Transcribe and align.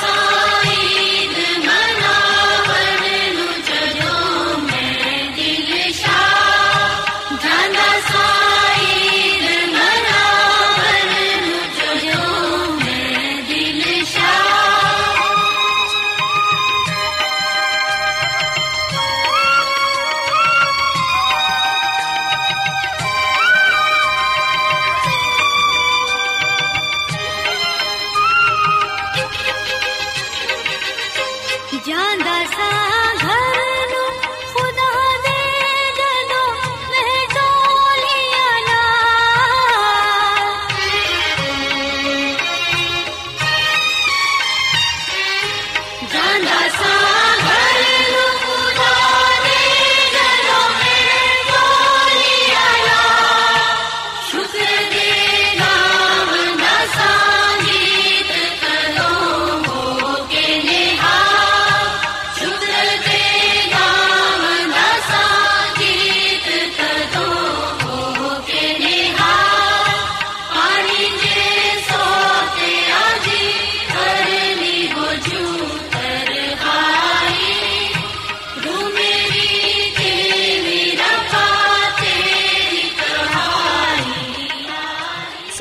Song. 0.00 0.29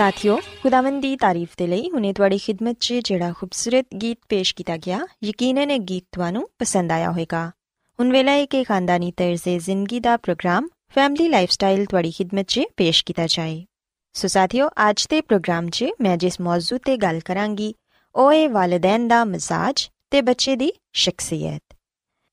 ਸਾਥਿਓ, 0.10 0.40
ਖੁਦਾਵੰਦ 0.64 1.02
ਦੀ 1.02 1.16
ਤਾਰੀਫ 1.16 1.50
ਤੇ 1.58 1.68
ਲਈ 1.68 1.92
ਹੁਨੇ 1.92 2.14
ਤੁਹਾਡੀ 2.14 2.38
ਖidmat 2.38 2.76
'ਚ 2.80 2.94
ਜਿਹੜਾ 2.94 3.34
ਖੂਬਸੂਰਤ 3.34 3.86
ਗੀਤ 4.02 4.20
ਪੇਸ਼ 4.30 4.56
ਕੀਤਾ 4.56 4.78
ਗਿਆ, 4.78 5.08
ਯਕੀਨਨ 5.24 5.72
ਇਹ 5.72 5.80
ਗੀਤ 5.80 6.04
ਤੁਹਾਨੂੰ 6.12 6.50
ਪਸੰਦ 6.60 6.92
ਆਇਆ 6.92 7.12
ਹੋਵੇਗਾ। 7.12 7.52
ਹੁਣ 8.00 8.12
ਵੇਲਾ 8.12 8.32
ਹੈ 8.32 8.46
ਕਿ 8.46 8.64
ਖਾਨਦਾਨੀ 8.64 9.12
ਤਰਜ਼ੇ 9.12 9.60
ਜ਼ਿੰਦਗੀ 9.60 10.00
ਦਾ 10.00 10.18
ਪ੍ਰੋਗਰਾਮ, 10.18 10.68
ਫੈਮਿਲੀ 10.90 11.28
ਲਾਈਫਸਟਾਈਲ 11.28 11.86
ਤੁਹਾਡੀ 11.86 12.12
ਖidmat 12.12 12.44
'ਚ 12.44 12.62
ਪੇਸ਼ 12.78 13.06
ਕੀਤਾ 13.06 13.28
ਜਾਏ। 13.28 13.66
ਸੋ 14.14 14.28
ਸਾਥਿਓ, 14.28 14.70
ਅੱਜ 14.90 15.08
ਦੇ 15.10 15.22
ਪ੍ਰੋਗਰਾਮ 15.22 15.70
'ਚ 15.70 15.86
ਮੈਂ 16.02 16.18
ਜਿਸ 16.18 16.42
ਮੌਜੂ 16.42 16.78
ਤੇ 16.78 16.98
ਗੱਲ 16.98 17.20
ਕਰਾਂਗੀ, 17.20 17.76
ਉਹ 18.16 18.34
ਹੈ 18.34 18.50
ਵਾਲਿਦੈਨ 18.50 19.08
ਦਾ 19.08 19.26
ਮਜ਼ਾਜ 19.26 19.90
ਤੇ 20.12 20.22
ਬੱਚੇ 20.22 20.56
ਦੀ 20.56 20.74
ਸ਼ਖਸੀਅਤ। 20.94 21.76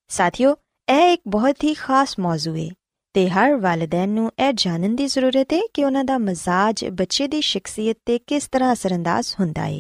ਸਾਥਿਓ, 0.09 0.57
ਇਹ 0.89 1.13
ਇੱਕ 1.13 1.23
ਬਹੁਤ 1.27 1.65
ਹੀ 1.65 1.75
ਖਾਸ 1.75 2.19
ਮੌਜੂ 2.19 2.57
ਹੈ 2.57 2.69
ਤੇ 3.17 3.29
ਹਰ 3.29 3.55
ਵਾਲਿਦੈਨ 3.57 4.09
ਨੂੰ 4.09 4.31
ਇਹ 4.39 4.53
ਜਾਣਨ 4.55 4.95
ਦੀ 4.97 5.07
ਜ਼ਰੂਰਤ 5.07 5.53
ਹੈ 5.53 5.61
ਕਿ 5.75 5.85
ਉਹਨਾਂ 5.85 6.03
ਦਾ 6.05 6.17
ਮਜ਼ਾਜ 6.19 6.85
ਬੱਚੇ 6.93 7.27
ਦੀ 7.27 7.41
ਸ਼ਖਸੀਅਤ 7.41 7.97
ਤੇ 8.07 8.17
ਕਿਸ 8.19 8.49
ਤਰ੍ਹਾਂ 8.49 8.73
ਅਸਰੰਦਾਜ਼ 8.73 9.33
ਹੁੰਦਾ 9.39 9.63
ਹੈ 9.63 9.79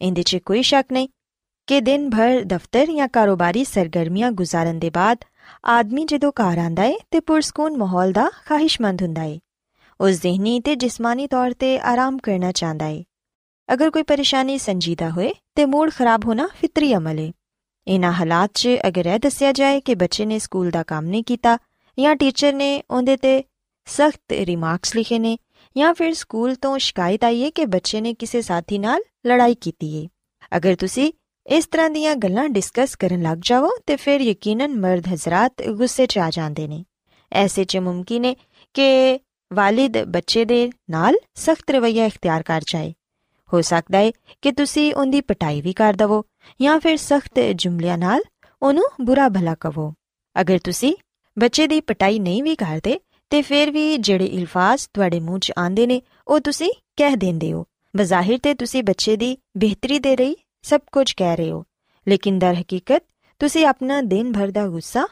ਇਹਦੇ 0.00 0.22
'ਚ 0.22 0.36
ਕੋਈ 0.44 0.62
ਸ਼ੱਕ 0.62 0.92
ਨਹੀਂ 0.92 1.08
ਕਿ 1.68 1.80
ਦਿਨ 1.80 2.08
ਭਰ 2.10 2.42
ਦਫ਼ਤਰ 2.46 2.92
ਜਾਂ 2.92 3.06
ਕਾਰੋਬਾਰੀ 3.08 3.62
ਸਰਗਰਮੀਆਂ 3.64 4.30
ਗੁਜ਼ਾਰਨ 4.32 4.78
ਦੇ 4.78 4.90
ਬਾਅਦ 4.90 5.24
ਆਦਮੀ 5.68 6.04
ਜਦੋਂ 6.04 6.30
ਘਰ 6.32 6.58
ਆਂਦਾ 6.58 6.82
ਹੈ 6.82 6.96
ਤੇ 7.10 7.20
ਪੁਰਸਕੂਨ 7.20 7.76
ਮਾਹੌਲ 7.76 8.12
ਦਾ 8.12 8.28
ਖਾਹਿਸ਼ਮੰਦ 8.46 9.02
ਹੁੰਦਾ 9.02 9.22
ਹੈ 9.22 9.38
ਉਹ 10.00 10.10
ਜ਼ਿਹਨੀ 10.10 10.58
ਤੇ 10.60 10.74
ਜਿਸਮਾਨੀ 10.74 11.26
ਤੌਰ 11.26 11.52
ਤੇ 11.54 11.78
ਆਰਾਮ 11.84 12.18
ਕਰਨਾ 12.18 12.50
ਚਾਹੁੰਦਾ 12.52 12.86
ਹੈ 12.86 13.02
ਅਗਰ 13.68 13.90
ਕੋਈ 13.90 14.02
ਪਰੇਸ਼ਾਨੀ 14.02 14.58
ਸੰਜੀਦਾ 14.58 15.08
ਹੋਏ 15.10 15.32
ਤੇ 15.54 15.64
ਮੂਡ 15.66 15.90
ਖਰਾਬ 15.90 16.24
ਹੋਣਾ 16.24 16.46
ਫਿਤਰੀ 16.54 16.94
ਅਮਲ 16.94 17.18
ਹੈ 17.18 17.30
ਇਨ੍ਹਾਂ 17.86 18.12
ਹਾਲਾਤ 18.12 18.50
'ਚ 18.54 18.76
ਅਗਰ 18.88 19.06
ਇਹ 19.06 19.18
ਦੱਸਿਆ 19.20 19.52
ਜਾਏ 19.52 19.80
ਕਿ 19.80 19.94
ਬੱਚੇ 19.94 20.26
ਨੇ 20.26 20.38
ਸਕੂਲ 20.38 20.70
ਦਾ 20.70 20.82
ਕੰਮ 20.82 21.06
ਨਹੀਂ 21.06 21.24
ਕੀਤਾ 21.24 21.56
ਜਾਂ 21.98 22.16
ਟੀਚਰ 22.16 22.52
ਨੇ 22.52 22.82
ਉਹਦੇ 22.90 23.16
ਤੇ 23.16 23.44
ਸਖਤ 23.84 24.32
ਰਿਮਾਰਕਸ 24.32 24.96
ਲਿਖੇ 24.96 25.18
ਨੇ 25.18 25.38
ਜਾਂ 25.76 25.94
ਫਿਰ 25.94 26.14
ਸਕੂਲ 26.14 26.54
ਤੋਂ 26.54 26.78
ਸ਼ਿਕਾਇਤ 26.78 27.24
ਆਈ 27.24 27.44
ਹੈ 27.44 27.50
ਕਿ 27.50 27.66
ਬੱਚੇ 27.66 28.00
ਨੇ 28.00 28.14
ਕਿਸੇ 28.14 28.42
ਸਾਥੀ 28.42 28.78
ਨਾਲ 28.78 29.00
ਲੜਾਈ 29.26 29.54
ਕੀਤੀ 29.54 30.04
ਹੈ। 30.04 30.08
ਅਗਰ 30.56 30.76
ਤੁਸੀਂ 30.76 31.12
ਇਸ 31.46 31.66
ਤਰ੍ਹਾਂ 31.66 31.90
ਦੀਆਂ 31.90 32.14
ਗੱਲਾਂ 32.14 32.48
ਡਿਸਕਸ 32.48 32.96
ਕਰਨ 32.96 33.22
ਲੱਗ 33.22 33.38
ਜਾਵੋ, 33.40 33.70
ਤੇ 33.86 33.96
ਫਿਰ 33.96 34.20
ਯਕੀਨਨ 34.20 34.80
ਮਰਦ 34.80 35.08
ਹਜ਼ਰਤ 35.14 35.62
ਗੁੱਸੇ 35.62 36.06
'ਚ 36.06 36.18
ਆ 36.18 36.30
ਜਾਂਦੇ 36.30 36.68
ਨੇ। 36.68 36.84
ਐਸੇ 37.32 37.64
'ਚ 37.64 37.76
ਮੁਮਕਿਨ 37.76 38.24
ਹੈ 38.24 38.34
ਕਿ 38.74 39.20
ਵਾਲਿਦ 39.52 40.04
ਬੱਚੇ 40.04 40.44
ਦੇ 40.44 40.70
ਨਾਲ 40.90 41.14
ਸਖਤ 41.34 41.70
ਰਵਈਆ 41.70 42.04
ਇਖਤਿਆਰ 42.04 42.42
ਕਰ 42.42 42.62
ਜਾਏ। 42.66 42.94
ਹੋ 43.52 43.60
ਸਕਦਾ 43.60 43.98
ਹੈ 43.98 44.12
ਕਿ 44.42 44.52
ਤੁਸੀਂ 44.52 44.94
ਉਹਦੀ 44.94 45.20
ਪਟਾਈ 45.20 45.60
ਵੀ 45.60 45.72
ਕਰ 45.72 45.94
ਦਵੋ 45.94 46.24
ਜਾਂ 46.60 46.80
ਫਿਰ 46.80 46.96
ਸਖਤ 46.96 47.40
ਜੁਮਲਿਆਂ 47.54 47.98
ਨਾਲ 47.98 48.20
ਉਹਨੂੰ 48.62 48.84
ਬੁਰਾ 49.00 49.28
ਭਲਾ 49.28 49.54
ਕਹੋ 49.54 49.94
ਅਗਰ 50.40 50.58
ਤੁਸੀਂ 50.58 50.94
ਬੱਚੇ 51.38 51.66
ਦੀ 51.66 51.80
ਪਟਾਈ 51.80 52.18
ਨਹੀਂ 52.18 52.42
ਵੀ 52.42 52.54
ਕਰਦੇ, 52.56 53.00
ਤੇ 53.30 53.42
ਫਿਰ 53.42 53.70
ਵੀ 53.70 53.96
ਜਿਹੜੇ 53.96 54.24
ਇਲਫਾਜ਼ 54.24 54.88
ਤੁਹਾਡੇ 54.94 55.20
ਮੂੰਹ 55.20 55.38
'ਚ 55.38 55.52
ਆਉਂਦੇ 55.58 55.86
ਨੇ, 55.86 56.02
ਉਹ 56.28 56.40
ਤੁਸੀਂ 56.40 56.72
ਕਹਿ 56.96 57.16
ਦਿੰਦੇ 57.16 57.52
ਹੋ। 57.52 57.64
ਬਜ਼ਾਹਿਰ 57.96 58.38
ਤੇ 58.38 58.54
ਤੁਸੀਂ 58.54 58.82
ਬੱਚੇ 58.82 59.16
ਦੀ 59.16 59.38
ਬਿਹਤਰੀ 59.56 59.98
ਦੇ 59.98 60.16
ਲਈ 60.16 60.36
ਸਭ 60.62 60.80
ਕੁਝ 60.92 61.12
ਕਹਿ 61.12 61.36
ਰਹੇ 61.36 61.50
ਹੋ। 61.50 61.64
ਲੇਕਿਨ 62.08 62.38
ਦਰ 62.38 62.54
ਹਕੀਕਤ, 62.54 63.02
ਤੁਸੀਂ 63.38 63.66
ਆਪਣਾ 63.66 64.00
ਦਿਨ 64.00 64.32
ਭਰ 64.32 64.50
ਦਾ 64.50 64.66
ਗੁੱਸਾ 64.66 65.06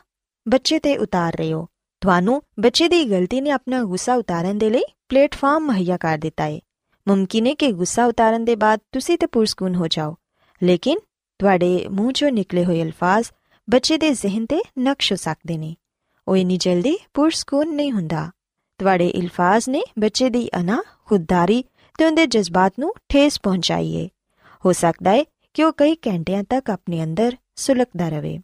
ਬੱਚੇ 0.49 0.79
ਤੇ 0.79 0.97
ਉਤਾਰ 0.97 1.37
ਰਹੇ 1.37 1.53
ਹੋ। 1.53 1.69
ਤੁਹਾਨੂੰ 2.01 2.43
ਬੱਚੇ 2.61 2.89
ਦੀ 2.89 3.05
ਗਲਤੀ 3.05 3.41
ਨੇ 3.41 3.51
ਆਪਣਾ 3.51 3.83
ਗੁੱਸਾ 3.83 4.15
ਉਤਾਰਨ 4.15 4.59
ਦੇ 4.59 4.71
ਲਈ 4.71 4.83
ਪਲੇਟਫਾਰਮ 5.09 5.67
ਮੁਹੱਈਆ 5.67 5.97
ਕਰ 5.97 6.19
ਦਿੱਤਾ 6.19 6.45
ਹੈ 6.45 6.61
ਮੁਮਕਿਨ 7.09 7.47
ਹੈ 7.47 7.55
ਕਿ 7.55 7.73
ਗੁੱਸਾ 7.73 8.07
ਉਤਾਰਨ 8.07 8.45
ਦੇ 8.45 8.57
ਬਾਅਦ 8.57 8.81
ਤੁਸੀਂ 8.93 9.19
ਤੇ 9.19 9.27
ਪੁਰਸਕੂਨ 9.27 9.75
ਹੋ 9.75 9.87
ਜਾਓ। 9.89 10.17
ਲੇਕਿਨ 10.63 10.99
ਤੁਹਾਡੇ 11.39 11.87
ਮੂੰਹ 11.91 12.11
'ਚੋਂ 12.11 12.31
ਨਿਕਲੇ 12.31 12.65
ਹੋਏ 12.65 12.83
ਅਲਫਾਜ਼ 12.83 13.31
ਬੱਚੇ 13.71 13.99
ਦੇ 13.99 14.11
ਜ਼ਿਹਨ 14.11 14.47
ਤੇ 14.47 14.61
ਨਕਸ਼ 14.79 15.13
ਹੋ 15.13 15.17
ਸਕਦੇ 15.17 15.59
ਨੇ। 15.59 15.75
ਉਹ 16.29 16.37
ਇਨੀ 16.37 16.57
ਜਲਦੀ 16.57 16.99
ਪੁਰਸਕੂਨ 17.15 17.75
ਨਹੀਂ 17.75 17.93
ਹੁੰਦਾ। 17.93 18.31
ਤੁਹਾਡੇ 18.79 19.13
ਅਲਫਾਜ਼ 19.21 19.69
ਨੇ 19.69 19.83
ਬੱਚੇ 19.99 20.31
ਦੀ 20.31 20.49
ਅਨਾ 20.61 20.83
ਖੁਦਦਾਰੀ 21.05 21.65
ਤੇ 21.99 22.05
ਉਹਦੇ 22.05 22.27
ਜਜ਼ਬਾਤ 22.27 22.73
ਨੂੰ 22.79 22.95
ਠੇਸ 23.09 23.41
ਪਹੁੰਚਾਈਏ। 23.43 24.09
ਹੋ 24.67 24.73
ਸਕਦਾ 24.73 25.11
ਹੈ 25.11 25.25
ਕਿ 25.55 25.65
ਉਹ 25.65 25.73
ਕਈ 25.77 25.95
ਘੰਟਿਆਂ 25.95 26.45
ਤੱਕ 26.45 26.71
ਆਪਣੇ 26.71 27.05
ਅੰਦਰ 27.05 27.37
ਸੁਲਗਦਾ 27.57 28.09
ਰਹੇ। 28.09 28.39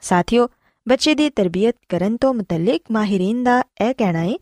ਸਾਥੀਓ, 0.00 0.48
ਬੱਚੇ 0.88 1.14
ਦੀ 1.14 1.30
ਤਰਬੀਅਤ 1.30 1.76
ਕਰਨ 1.88 2.16
ਤੋਂ 2.16 2.34
ਮੁਤਲਕ 2.34 2.80
ਮਾਹਿਰੀਨ 2.90 3.44
ਦਾ 3.44 3.62
ਇਹ 3.88 3.94
ਕਹਿਣਾ 3.94 4.18
ਹੈ 4.18 4.34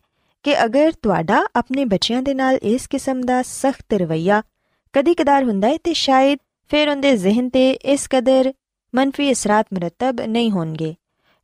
ਕਿ 0.43 0.64
ਅਗਰ 0.64 0.93
ਤੁਹਾਡਾ 0.93 1.46
ਆਪਣੇ 1.56 1.85
ਬੱਚਿਆਂ 1.85 2.23
ਦੇ 2.23 2.35
ਨਾਲ 2.35 2.56
ਇਸ 2.56 2.87
ਕਿਸਮ 2.87 3.20
ਦਾ 3.20 3.43
ਸਖਤ 3.43 3.94
ਰਵਈਆ 3.94 4.43
ਕਦੀ-ਕਦਾਰ 4.93 5.44
ਹੁੰਦਾ 5.44 5.69
ਹੈ 5.69 5.76
ਤੇ 5.85 5.93
ਸ਼ਾਇਦ 5.93 6.38
ਫਿਰ 6.69 6.88
ਉਹਦੇ 6.88 7.17
ਜ਼ਿਹਨ 7.17 7.50
ਤੇ 7.50 7.70
ਇਸ 7.70 8.06
ਕਦਰ 8.11 8.52
ਮੰਨਫੀ 8.94 9.32
ਅਸਰਾਤ 9.32 9.67
ਮਰਤਬ 9.75 10.20
ਨਹੀਂ 10.20 10.50
ਹੋਣਗੇ। 10.50 10.94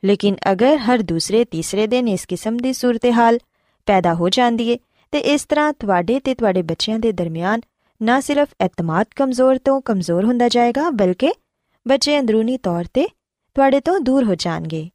ਲੇਕਿਨ 0.05 0.37
ਅਗਰ 0.53 0.77
ਹਰ 0.77 1.03
ਦੂਸਰੇ 1.03 1.45
ਤੀਸਰੇ 1.45 1.87
ਦਿਨ 1.87 2.09
ਇਸ 2.09 2.27
ਕਿਸਮ 2.27 2.57
ਦੀ 2.57 2.73
ਸੂਰਤ-ਹਾਲ 2.73 3.39
ਪੈਦਾ 3.87 4.15
ਹੋ 4.15 4.29
ਜਾਂਦੀ 4.29 4.73
ਹੈ 4.73 4.79
ਤੇ 5.11 5.19
ਇਸ 5.19 5.45
ਤਰ੍ਹਾਂ 5.45 5.73
ਤੁਹਾਡੇ 5.73 6.21
ਤੇ 6.21 6.35
ਤੁਹਾਡੇ 6.35 6.63
ਬੱਚਿਆਂ 6.63 6.99
ਦੇ 6.99 7.13
ਦਰਮਿਆਨ 7.13 7.61
ਨਾ 8.03 8.21
ਸਿਰਫ 8.21 8.49
ਇਤਮਾਦ 8.65 9.07
ਕਮਜ਼ੋਰ 9.17 9.59
ਤੋਂ 9.59 9.81
ਕਮਜ਼ੋਰ 9.81 10.25
ਹੁੰਦਾ 10.25 10.49
ਜਾਏਗਾ, 10.49 10.91
ਬਲਕਿ 10.91 11.33
ਬੱਚੇ 11.89 12.21
ਅੰਦਰੂਨੀ 12.21 12.59
ਤੌਰ 12.59 12.85
ਤੇ 12.95 13.09
ਤੁਹਾਡੇ 13.55 13.81
ਤੋਂ 13.81 14.01
ਦੂਰ 14.01 14.25
ਹੋ 14.25 14.35
ਜਾਣਗੇ। 14.35 14.91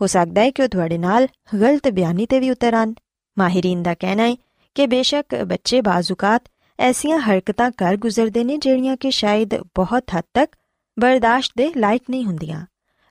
ਹੋ 0.00 0.06
ਸਕਦਾ 0.06 0.40
ਹੈ 0.40 0.50
ਕਿ 0.50 0.62
ਉਹ 0.62 0.68
ਤੁਹਾਡੇ 0.68 0.98
ਨਾਲ 0.98 1.28
ਗਲਤ 1.60 1.88
ਬਿਆਨੀ 1.88 2.26
ਤੇ 2.26 2.40
ਵੀ 2.40 2.50
ਉਤਰਨ 2.50 2.94
ਮਾਹਿਰੀਨ 3.38 3.82
ਦਾ 3.82 3.94
ਕਹਿਣਾ 3.94 4.22
ਹੈ 4.22 4.36
ਕਿ 4.74 4.86
ਬੇਸ਼ੱਕ 4.86 5.34
ਬੱਚੇ 5.34 5.80
ਬਾਜ਼ੂਕਾਤ 5.80 6.42
ਐਸੀਆਂ 6.78 7.18
ਹਰਕਤਾਂ 7.18 7.70
ਕਰ 7.70 7.96
ਗੁਜ਼ਰਦੇ 7.96 8.44
ਨੇ, 8.44 8.56
ਜਿਹੜੀਆਂ 8.56 8.96
ਕਿ 8.96 9.10
ਸ਼ਾਇਦ 9.10 9.54
ਬਹੁਤ 9.54 10.04
ਹੱਦ 10.16 10.24
ਤੱਕ 10.34 10.56
ਬਰਦਾਸ਼ਤ 10.98 11.52
ਦੇ 11.56 11.72
ਲਾਇਕ 11.76 12.02
ਨਹੀਂ 12.10 12.24
ਹੁੰਦੀਆਂ। 12.24 12.66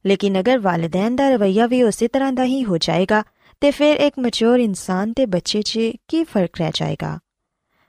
ਲੇਕਿਨ 0.06 0.40
ਅਗਰ 0.40 0.60
ਵਾਲਿਦੈਨ 0.60 1.16
ਦਾ 1.16 1.30
ਰਵਈਆ 1.30 1.68
ਵੀ 1.68 1.82
ਉਸੇ 1.84 2.08
ਤਰ੍ਹਾਂ 2.08 2.32
ਦਾ 2.34 2.44
ਹੀ 2.44 2.64
ਹੋ 2.66 2.78
ਜਾਏਗਾ, 2.78 3.24
ਤੇ 3.62 3.72
ਫਿਰ 3.72 3.98
ਇੱਕ 3.98 4.20
ਮੈਚੁਰ 4.20 4.60
ਇਨਸਾਨ 4.60 5.14
ਤੇ 5.14 5.26
ਬੱਚੇ 5.26 5.62
'ਚ 5.62 5.80
ਕੀ 6.08 6.24
ਫ਼ਰਕ 6.24 6.58
ਰਹਿ 6.58 6.72
ਜਾਏਗਾ? 6.74 7.20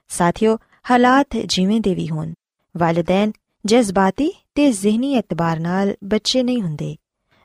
ਸਾਥੀਓ, 0.07 0.57
ਹਾਲਾਤ 0.91 1.37
ਜਿਵੇਂ 1.37 1.79
ਦੇ 1.81 1.95
ਵੀ 1.95 2.07
ਹੋਣ, 2.09 2.33
ਵਾਲਿਦੈਨ 2.75 3.31
ਜਜ਼ਬਾਤੀ 3.65 4.31
ਤੇ 4.55 4.71
ਜ਼ਿਹਨੀ 4.71 5.13
ਇਤਬਾਰ 5.13 5.59
ਨਾਲ 5.59 5.93
ਬੱਚੇ 6.03 6.43
ਨਹੀਂ 6.43 6.61
ਹੁੰਦੇ, 6.61 6.95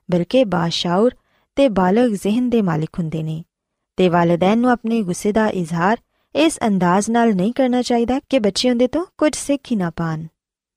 ਬਲਕਿ 0.08 0.44
ਬਾਸ਼ਾਉਰ 0.44 1.14
ਤੇ 1.56 1.68
ਬਾਲਗ 1.68 2.14
ਜ਼ਿਹਨ 2.14 2.50
ਦੇ 2.50 2.62
ਮਾਲਿਕ 2.62 2.98
ਹੁੰਦੇ 2.98 3.22
ਨੇ, 3.22 3.42
ਤੇ 3.98 4.08
ਵਾਲਿਦੈਨ 4.08 4.58
ਨੂੰ 4.58 4.70
ਆਪਣੇ 4.70 5.02
ਗੁੱਸੇ 5.02 5.32
ਦਾ 5.32 5.48
ਇਜ਼ਹਾਰ 5.48 5.98
ਇਸ 6.34 6.58
ਅੰਦਾਜ਼ 6.66 7.10
ਨਾਲ 7.10 7.34
ਨਹੀਂ 7.34 7.52
ਕਰਨਾ 7.52 7.82
ਚਾਹੀਦਾ 7.82 8.20
ਕਿ 8.28 8.38
ਬੱਚੇ 8.38 8.70
ਉਹਦੇ 8.70 8.86
ਤੋਂ 8.86 9.04
ਕੁਝ 9.18 9.34
ਸਿੱਖ 9.36 9.70
ਹੀ 9.72 9.76
ਨਾ 9.76 9.90
ਪਾਣ, 9.90 10.26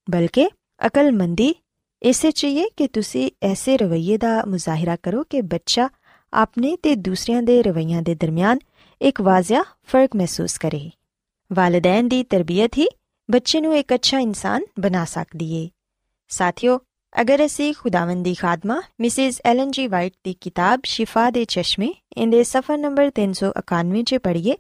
ਬਲਕਿ 0.08 0.50
ਅਕਲਮੰਦੀ 0.82 1.54
ਇਸੇ 2.04 2.32
ਚਾਹੀਏ 2.32 2.66
ਕਿ 2.78 2.88
ਤੁਸੀਂ 2.88 3.32
ਐਸੇ 3.44 3.78
ਰਵਈਏ 3.78 4.18
ਦਾ 4.18 4.46
ਮੁਜ਼ਾਹਿਰਾ 4.46 4.96
ਕਰੋ 4.96 5.24
ਕਿ 5.24 5.42
ਬੱਚਾ 5.42 5.90
ਆਪਣੇ 6.34 6.78
ਤੇ 6.84 6.96
ਦੂਸਰਿਆਂ 6.96 7.44
ਦੇ 7.44 7.64
ਰਵਈਆਂ 7.64 8.02
ਦੇ 8.02 8.16
ਦਰਮਿਆਨ 8.16 8.60
ਇੱਕ 9.02 9.22
ਵਾਜ਼ਿਆ 9.22 9.64
ਫ਼ਰਕ 9.88 10.16
ਮਹਿਸੂਸ 10.16 10.58
ਕਰੇ। 10.58 10.90
ਵਾਲਿਦੈਨ 11.54 12.08
ਦੀ 12.08 12.24
ਤਰਬੀਅਤ 12.24 12.78
ਹੀ 12.78 12.88
ਬੱਚੇ 13.32 13.62
ਨੂੰ 13.62 13.78
ਇੱਕ 13.78 13.96
ਅੱਛਾ 13.96 14.20
ਇਨਸਾਨ 14.20 14.64
ਬਣਾ 14.80 15.06
ਸਕਦੀ 15.06 15.54
ਏ। 15.54 15.70
ਸਾਥੀਓ, 16.30 16.80
ਅਗਰ 17.22 17.46
ਅਸੀਂ 17.46 17.74
ਖੁਦਾਵੰਦ 17.74 18.24
ਦੀ 18.24 18.34
ਖਾਦਮਾ 18.34 18.82
ਮਿਸਿਸ 19.00 19.42
ਐਲਨ 19.46 19.72
ਜੀ 19.72 19.88
ਵਾਈਟ 19.88 20.14
ਦੀ 20.24 20.34
ਕਿਤਾਬ 20.34 20.80
ਸ਼ਿਫਾ 20.84 21.30
ਦੇ 21.30 21.46
ਚਸ਼ਮੇ 21.46 21.94
ਇਹਦੇ 22.18 22.44
ਸਫਾ 22.44 22.76
ਨੰਬਰ 22.76 23.12
391 23.22 24.04
'ਚ 24.04 24.16
ਪੜ੍ਹੀਏ 24.16 24.56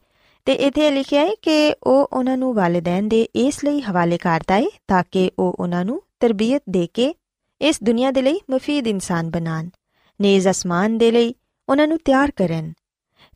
ਤੇ 0.45 0.53
ਇਥੇ 0.53 0.91
ਲਿਖਿਆ 0.91 1.21
ਹੈ 1.21 1.31
ਕਿ 1.41 1.75
ਉਹ 1.83 2.07
ਉਹਨਾਂ 2.13 2.37
ਨੂੰ 2.37 2.53
ਵਾਲਿਦੈਨ 2.53 3.09
ਦੇ 3.09 3.27
ਇਸ 3.35 3.65
ਲਈ 3.65 3.81
ਹਵਾਲੇ 3.81 4.17
ਕਰਦਾ 4.17 4.55
ਹੈ 4.55 4.65
ਤਾਂ 4.87 5.03
ਕਿ 5.11 5.31
ਉਹ 5.39 5.55
ਉਹਨਾਂ 5.59 5.85
ਨੂੰ 5.85 6.01
ਤਰਬੀਅਤ 6.19 6.63
ਦੇ 6.69 6.87
ਕੇ 6.93 7.13
ਇਸ 7.61 7.83
ਦੁਨੀਆ 7.83 8.11
ਦੇ 8.11 8.21
ਲਈ 8.21 8.39
ਮਫੀਦ 8.51 8.87
ਇਨਸਾਨ 8.87 9.29
ਬਣਾਣ 9.29 9.69
ਨੇਜ਼ 10.21 10.49
ਅਸਮਾਨ 10.49 10.97
ਦੇ 10.97 11.11
ਲਈ 11.11 11.35
ਉਹਨਾਂ 11.69 11.87
ਨੂੰ 11.87 11.99
ਤਿਆਰ 12.05 12.31
ਕਰਨ। 12.31 12.73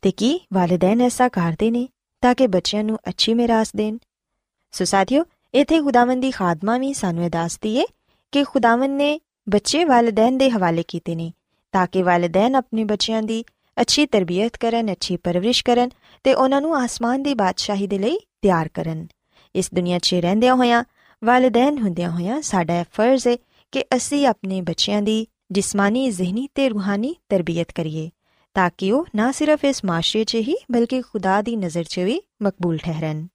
ਤੇ 0.02 0.10
ਕੀ 0.10 0.40
ਵਾਲਿਦੈਨ 0.52 1.00
ਐਸਾ 1.00 1.28
ਕਰਦੇ 1.28 1.70
ਨੇ 1.70 1.88
ਤਾਂ 2.20 2.34
ਕਿ 2.34 2.46
ਬੱਚਿਆਂ 2.46 2.84
ਨੂੰ 2.84 2.98
ਅੱਛੀ 3.08 3.34
ਮਿਰਾਸ 3.34 3.72
ਦੇਣ? 3.76 3.98
ਸੋ 4.72 4.84
ਸਾਥੀਓ, 4.84 5.24
ਇਥੇ 5.54 5.80
ਖੁਦਾਵੰਦ 5.80 6.22
ਦੀ 6.22 6.30
ਖਾਦਮਾ 6.30 6.78
ਵੀ 6.78 6.92
ਸਾਨੂੰ 6.94 7.24
ਇਹ 7.24 7.30
ਦੱਸਦੀ 7.30 7.76
ਏ 7.76 7.84
ਕਿ 8.32 8.44
ਖੁਦਾਵੰਦ 8.44 8.96
ਨੇ 8.96 9.20
ਬੱਚੇ 9.48 9.84
ਵਾਲਿਦੈਨ 9.84 10.38
ਦੇ 10.38 10.50
ਹਵਾਲੇ 10.50 10.84
ਕੀਤੇ 10.88 11.14
ਨੇ 11.14 11.32
ਤਾਂ 11.72 11.86
ਕਿ 11.86 12.02
ਵਾਲਿਦੈਨ 12.02 12.54
ਆਪਣੇ 12.54 12.84
ਬੱਚਿਆਂ 12.84 13.22
ਦੀ 13.22 13.44
ਅੱਛੀ 13.80 14.06
ਤਰਬੀਅਤ 14.06 14.56
ਕਰਨ, 14.56 14.92
ਅੱਛੀ 14.92 15.16
ਪਰਵਰਿਸ਼ 15.16 15.64
ਕਰਨ 15.64 15.90
ਤੇ 16.24 16.34
ਉਹਨਾਂ 16.34 16.60
ਨੂੰ 16.60 16.76
ਆਸਮਾਨ 16.76 17.22
ਦੀ 17.22 17.34
ਬਾਦਸ਼ਾਹੀ 17.34 17.86
ਦੇ 17.86 17.98
ਲਈ 17.98 18.18
ਤਿਆਰ 18.42 18.68
ਕਰਨ। 18.68 19.06
ਇਸ 19.54 19.74
ਦੁਨੀਆ 19.74 19.98
'ਚ 19.98 20.14
ਰਹਿੰਦਿਆਂ 20.14 20.54
ਹੋਇਆਂ, 20.54 20.84
ਵਾਲਿਦੈਨ 21.24 21.78
ਹੁੰਦਿਆਂ 21.78 22.10
ਹੋਇਆਂ 22.10 22.42
ਸਾਡਾ 22.42 22.84
ਫਰਜ਼ 22.92 23.28
ਹੈ 23.28 23.36
ਕਿ 23.72 23.84
ਅਸੀਂ 23.96 24.26
ਆਪਣੇ 24.26 24.60
ਬੱਚਿਆਂ 24.60 25.02
ਦੀ 25.02 25.26
ਜਿਸਮਾਨੀ, 25.50 26.10
ਜ਼ਿਹਨੀ 26.10 26.48
ਤੇ 26.54 26.68
ਰੂਹਾਨੀ 26.68 27.14
ਤਰਬੀਅਤ 27.28 27.72
ਕਰੀਏ, 27.72 28.10
ਤਾਂ 28.54 28.70
ਕਿ 28.78 28.92
ਉਹ 28.92 29.06
ਨਾ 29.14 29.32
ਸਿਰਫ 29.32 29.64
ਇਸ 29.64 29.84
ਮਾਸ਼ਰੇ 29.84 30.24
'ਚ 30.24 30.34
ਹੀ, 30.34 30.56
ਬਲਕਿ 30.72 31.00
ਖੁਦਾ 31.02 31.42
ਦੀ 31.42 31.56
ਨਜ਼ਰ 31.56 31.84
'ਚ 31.84 31.98
ਵੀ 31.98 32.20
ਮਕਬੂਲ 32.42 32.76
ਠਹਿਰਨ। 32.76 33.28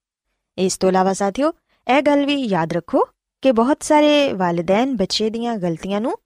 ਇਸ 0.58 0.78
ਤੋਂ 0.78 0.90
ਇਲਾਵਾ 0.90 1.14
ਸਾਥੀਓ, 1.14 1.54
ਇਹ 1.98 2.02
ਗੱਲ 2.02 2.26
ਵੀ 2.26 2.36
ਯਾਦ 2.36 2.74
ਰੱਖੋ 2.74 3.00
ਕਿ 3.42 3.52
ਬਹੁਤ 3.52 3.84
ਸਾਰੇ 3.84 4.34
ਵਾਲਿਦੈਨ 4.34 4.96
ਬੱਚੇ 4.96 5.30
ਦੀਆਂ 5.30 5.58
ਗਲਤੀਆਂ 5.58 6.02
ਨੂੰ 6.02 6.18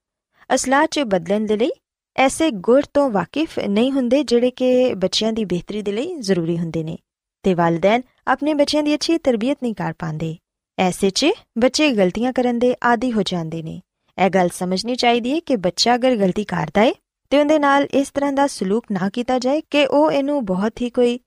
ਅਸਲਾਹ 0.56 0.88
'ਚ 0.88 1.00
ਬਦਲਣ 1.00 1.46
ਦੇ 1.46 1.58
ਲਈ 1.58 1.72
ਐਸੇ 2.16 2.52
ਗੁਰ 2.52 2.82
ਤੋਂ 2.94 3.10
ਵਾਕਿਫ 3.10 3.60
ਨਹੀਂ 3.60 3.92
ਹੁੰਦੇ 3.92 4.24
ਜਿਹੜੇ 4.24 4.52
ਕਿ 4.52 4.94
ਬੱਚਿਆਂ 4.94 5.34
ਦੀ 5.34 5.46
ਬਿਹਤਰੀ 5.46 5.82
ਦੇ 5.82 5.92
ਲਈ 5.92 6.16
ਜ਼ਰੂਰੀ 6.16 6.58
ਹੁੰਦੇ 6.58 6.84
ਨੇ 6.84 6.98
ਤੇ 7.44 7.54
ਵਾਲਿਦੈਨ 7.54 8.02
ਆਪਣੇ 8.28 8.54
ਬੱਚਿਆਂ 8.54 8.84
ਦੀ 8.84 8.96
ਅੱਛੀ 8.96 9.18
ਤਰਬੀਅਤ 9.18 9.58
ਨਹੀਂ 9.64 9.74
ਕਰ 9.74 9.94
ਪਾਉਂਦੇ। 10.00 10.38
ਐਸੇ 10.80 11.10
'ਚ 11.10 11.26
ਬੱਚੇ 11.58 11.92
ਗਲਤੀਆਂ 11.92 12.34
ਕਰਨ 12.34 12.60
ਦੇ 12.60 12.76
ਆਦੀ 12.84 13.12
ਹੋ 13.12 13.22
ਜਾਂਦੇ 13.22 13.64
ਨੇ। 13.64 13.82
ਇਹ 14.19 14.31
ਗੱਲ 14.31 14.49
ਸਮਝਣੀ 14.49 14.95
ਚਾਹੀਦੀ 14.95 15.35
ਹੈ 15.35 15.41
ਕਿ 15.47 15.57
ਬੱਚਾ 15.57 15.95
ਅਗਰ 15.95 16.17
ਗਲਤੀ 16.17 16.45
ਕਰਦਾ 16.45 16.81
ਹੈ 16.81 16.93
ਤੇ 17.33 17.39
ਉਹਦੇ 17.39 17.59
ਨਾਲ 17.59 17.87
ਇਸ 17.93 18.11
ਤਰ੍ਹਾਂ 18.11 18.33
ਦਾ 18.33 18.47
ਸਲੂਕ 18.47 18.85
ਨਾ 18.93 19.09
ਕੀਤਾ 19.09 19.39
ਜਾਏ 19.39 19.61
ਕਿ 19.71 19.87
ਉਹ 19.87 20.11
ਇਹਨੂੰ 20.13 20.45
ਬਹੁਤ 20.45 20.81
ਹੀ 20.83 20.91
ਕੋਈ 20.91 21.19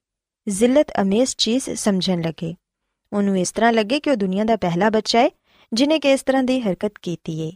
ਜ਼ਿਲਤ 0.47 0.91
ਅਮੇਜ਼ 1.01 1.35
ਚੀਜ਼ 1.37 1.69
ਸਮਝਣ 1.69 2.21
ਲੱਗੇ 2.21 2.55
ਉਹਨੂੰ 3.11 3.37
ਇਸ 3.37 3.51
ਤਰ੍ਹਾਂ 3.51 3.71
ਲੱਗੇ 3.73 3.99
ਕਿ 3.99 4.09
ਉਹ 4.09 4.15
ਦੁਨੀਆ 4.15 4.43
ਦਾ 4.43 4.55
ਪਹਿਲਾ 4.55 4.89
ਬੱਚਾ 4.89 5.19
ਹੈ 5.19 5.29
ਜਿਨੇ 5.71 5.99
ਕਿ 5.99 6.11
ਇਸ 6.11 6.23
ਤਰ੍ਹਾਂ 6.23 6.43
ਦੀ 6.43 6.59
ਹਰਕਤ 6.61 6.91
ਕੀਤੀ 7.01 7.41
ਹੈ 7.41 7.51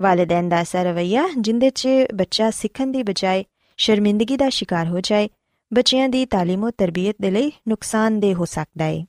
ਵਾਲਿਦੈਨ 0.00 0.48
ਦਾ 0.48 0.62
ਅਸਰ 0.62 0.84
ਰਵਈਆ 0.84 1.28
ਜਿੰਦੇ 1.38 1.70
'ਚ 1.70 1.88
ਬੱਚਾ 2.14 2.50
ਸਿੱਖਣ 2.50 2.86
ਦੀ 2.86 3.02
ਬਜਾਏ 3.02 3.44
ਸ਼ਰਮਿੰਦਗੀ 3.78 4.36
ਦਾ 4.36 4.48
ਸ਼ਿਕਾਰ 4.48 4.86
ਹੋ 4.86 5.00
ਜਾਏ 5.00 5.28
ਬੱਚਿਆਂ 5.72 6.08
ਦੀ 6.08 6.24
تعلیم 6.24 6.66
ਤੇ 6.66 6.72
ਤਰਬੀਅਤ 6.78 7.16
ਦੇ 7.20 7.30
ਲਈ 7.30 7.52
ਨੁਕਸਾਨਦੇ 7.68 8.34
ਹੋ 8.34 8.44
ਸਕਦਾ 8.44 8.84
ਹੈ 8.84 9.04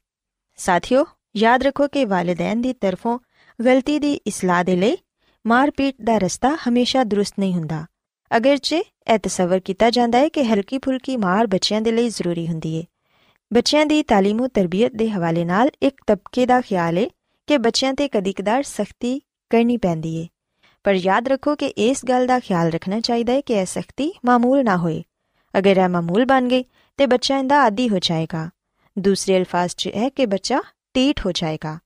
ਸਾਥੀਓ 0.60 1.06
ਯਾਦ 1.36 1.64
ਰੱਖੋ 1.64 1.88
ਕਿ 1.88 2.06
ਵਾਲਿਦੈਨ 2.06 2.62
ਦੀ 2.62 2.74
ਤਰਫੋਂ 2.74 3.20
ਗਲਤੀ 3.60 4.00
ਦੀ 4.00 4.14
ਇਸਲਾਹ 4.26 4.64
ਦੇ 4.64 4.76
ਲਈ 4.76 4.98
ਮਾਰਪੀਟ 5.46 5.96
ਦਾ 6.04 6.18
ਰਸਤਾ 6.18 6.56
ਹਮੇਸ਼ਾ 6.70 7.04
ਦਰੁਸਤ 7.04 7.34
ਨਹੀਂ 7.40 7.54
ਹੁੰਦਾ 7.54 7.86
ਅਗਰਚੇ 8.32 8.84
ਇਹ 9.08 9.20
ਤਸਵਰ 9.20 9.60
ਕੀਤਾ 9.60 9.90
ਜਾਂਦਾ 9.90 10.18
ਹੈ 10.18 10.30
ਕਿ 10.30 10.44
ਹਲਕੀ 10.44 10.78
ਫੁਲਕੀ 10.78 11.18
ਮਾਰ 11.18 11.48
ਬੱਚਿਆਂ 11.48 11.82
ਦੇ 11.82 11.92
ਲਈ 11.92 12.10
ਜ਼ਰੂਰੀ 12.10 12.48
ਹੁੰਦੀ 12.48 12.78
ਹੈ 12.78 12.84
ਬੱਚਿਆਂ 13.52 13.86
ਦੀ 13.86 14.00
تعلیم 14.02 14.42
ਤੇ 14.44 14.50
ਤਰਬੀਅਤ 14.54 14.92
ਦੇ 14.92 15.10
ਹਵਾਲੇ 15.10 15.46
ਨਾਲ 15.46 15.70
ਇੱਕ 15.82 16.02
ਤਬਕੇ 16.08 16.46
ਦਾ 16.46 16.62
ਖਿਆਲ 16.62 16.98
ਹੈ 16.98 17.08
ਕਿ 17.48 17.58
ਬੱਚਿਆਂ 17.58 17.94
ਤੇ 17.94 18.08
ਕਦੀ-ਕਦਾਰ 18.08 18.64
ਸਖਤੀ 18.64 19.20
ਕਰਨੀ 19.50 19.78
ਪੈਂਦੀ 19.78 20.22
ਹੈ 20.22 20.28
ਪਰ 20.84 20.94
ਯਾਦ 20.94 21.28
ਰੱਖੋ 21.28 21.56
ਕਿ 21.56 21.66
ਇਸ 21.66 22.06
ਗੱਲ 22.06 22.28
ਦਾ 22.28 22.40
ਖਿਆਲ 22.40 22.72
ਰੱਖਣਾ 22.72 23.00
ਚਾਹੀਦਾ 23.00 23.34
ਹੈ 23.34 23.42
ਕਿ 23.42 23.54
ਇਹ 23.54 23.66
ਸਖਤੀ 23.66 24.12
ਮਾਮੂਲ 24.26 24.64
ਨਾ 24.64 24.78
ਹੋਏ 24.78 25.04
ਅਗਰ 25.58 25.78
ਇਹ 25.78 25.90
ਮਾਮੂਲ 25.90 26.26
ਬਣ 26.26 26.48
ਗਈ 26.48 26.64
ਤੇ 26.98 27.06
ਬੱਚਾ 27.06 27.38
ਇਹਦਾ 27.38 27.62
ਆਦੀ 27.62 27.90
ਹੋ 27.90 28.00
ਜਾਏਗਾ 28.00 28.50
ਦੂਸਰੇ 28.98 29.38
ਅਲਫਾਜ਼ 29.38 29.76
'ਚ 29.76 29.90
ਹੈ 29.96 30.10
ਕਿ 30.10 30.26
ਬੱਚਾ 30.26 30.62
ਟੀਟ 30.94 31.26
ਹੋ 31.26 31.32
ਜਾਏਗਾ 31.32 31.80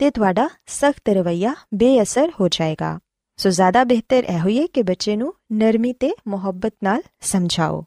ਤੇ 0.00 0.10
ਤੁਹਾਡਾ 0.10 0.48
ਸਖਤ 0.66 1.08
ਰਵਈਆ 1.08 1.54
ਬੇਅਸਰ 1.74 2.32
ਹੋ 2.40 2.48
ਜਾਏਗਾ 2.48 2.98
ਸੋ 3.36 3.50
ਜ਼ਿਆਦਾ 3.50 3.84
ਬਿਹਤਰ 3.84 4.24
ਇਹ 4.24 4.40
ਹੋਈਏ 4.40 4.66
ਕਿ 4.66 4.82
ਬੱਚੇ 4.82 5.16
ਨੂੰ 5.16 5.34
ਨਰਮੀ 5.52 5.92
ਤੇ 5.92 6.12
ਮੁਹੱਬਤ 6.28 6.74
ਨਾਲ 6.84 7.02
ਸਮਝਾਓ 7.20 7.84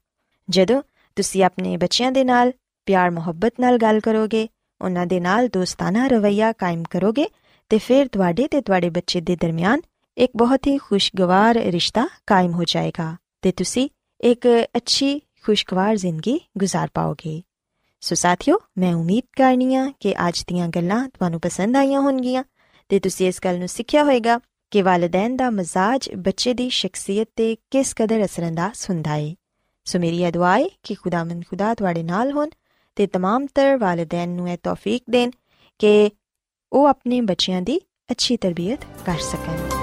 ਜਦੋਂ 0.49 0.81
ਤੁਸੀਂ 1.15 1.43
ਆਪਣੇ 1.43 1.77
ਬੱਚਿਆਂ 1.77 2.11
ਦੇ 2.11 2.23
ਨਾਲ 2.23 2.51
ਪਿਆਰ 2.85 3.11
ਮੁਹੱਬਤ 3.11 3.53
ਨਾਲ 3.59 3.77
ਗੱਲ 3.77 3.99
ਕਰੋਗੇ 3.99 4.47
ਉਹਨਾਂ 4.81 5.05
ਦੇ 5.05 5.19
ਨਾਲ 5.19 5.47
ਦੋਸਤਾਨਾ 5.47 6.07
ਰਵਈਆ 6.07 6.51
ਕਾਇਮ 6.51 6.83
ਕਰੋਗੇ 6.89 7.27
ਤੇ 7.69 7.77
ਫਿਰ 7.77 8.07
ਤੁਹਾਡੇ 8.07 8.47
ਤੇ 8.47 8.61
ਤੁਹਾਡੇ 8.61 8.89
ਬੱਚੇ 8.89 9.21
ਦੇ 9.21 9.35
ਦਰਮਿਆਨ 9.35 9.81
ਇੱਕ 10.17 10.31
ਬਹੁਤ 10.35 10.67
ਹੀ 10.67 10.77
ਖੁਸ਼ਗਵਾਰ 10.77 11.55
ਰਿਸ਼ਤਾ 11.55 12.07
ਕਾਇਮ 12.27 12.51
ਹੋ 12.51 12.63
ਜਾਏਗਾ 12.63 13.15
ਤੇ 13.41 13.51
ਤੁਸੀਂ 13.51 13.89
ਇੱਕ 14.21 14.47
ਅੱਛੀ 14.77 15.19
ਖੁਸ਼ਗਵਾਰ 15.19 15.95
ਜ਼ਿੰਦਗੀ 15.95 16.39
گزار 16.63 16.87
ਪਾਓਗੇ 16.93 17.41
ਸੋ 18.03 18.15
ਸਾਥਿਓ 18.15 18.57
ਮੈਂ 18.77 18.95
ਉਮੀਦ 18.95 19.23
ਕਰਨੀਆ 19.37 19.91
ਕਿ 19.99 20.15
ਅੱਜ 20.27 20.43
ਦੀਆਂ 20.47 20.67
ਗੱਲਾਂ 20.67 21.09
ਤੁਹਾਨੂੰ 21.09 21.39
ਪਸੰਦ 21.39 21.75
ਆਈਆਂ 21.75 22.01
ਹੋਣਗੀਆਂ 22.01 22.43
ਤੇ 22.89 22.99
ਤੁਸੀਂ 22.99 23.27
ਇਸ 23.27 23.39
ਗੱਲ 23.45 23.59
ਨੂੰ 23.59 23.67
ਸਿੱਖਿਆ 23.67 24.03
ਹੋਵੇਗਾ 24.03 24.39
ਕਿ 24.71 24.81
ਵਾਲਿਦੈਨ 24.81 25.35
ਦਾ 25.35 25.49
ਮਜ਼ਾਜ 25.49 26.09
ਬੱਚੇ 26.15 26.53
ਦੀ 26.53 26.69
ਸ਼ਖਸੀਅਤ 26.69 27.27
ਤੇ 27.35 27.57
ਕਿਸ 27.71 27.93
ਕਦਰ 27.93 28.25
ਅਸਰੰਦਾਜ਼ 28.25 28.89
ਹੁੰਦਾ 28.89 29.11
ਹੈ 29.11 29.33
ਸੋ 29.85 29.99
ਮੇਰੀ 29.99 30.31
ਦੁਆ 30.31 30.57
ਹੈ 30.57 30.65
ਕਿ 30.83 30.95
ਖੁਦਾਵੰਦ 30.95 31.43
ਖੁਦਾ 31.49 31.73
ਤੁਹਾਡੇ 31.73 32.03
ਨਾਲ 32.03 32.31
ਹੋਣ 32.31 32.49
ਤੇ 32.95 33.07
तमाम 33.17 33.47
ਤਰ 33.55 33.77
ਵਾਲਿਦੈਨ 33.77 34.29
ਨੂੰ 34.29 34.49
ਇਹ 34.49 34.57
ਤੌਫੀਕ 34.63 35.03
ਦੇਣ 35.09 35.31
ਕਿ 35.79 36.11
ਉਹ 36.73 36.85
ਆਪਣੇ 36.85 37.21
ਬੱਚਿਆਂ 37.21 37.61
ਦੀ 37.61 37.81
ਅੱਛੀ 38.11 38.37
ਤਰਬੀਅਤ 38.37 38.85
ਕਰ 39.05 39.17
ਸਕਣ 39.17 39.82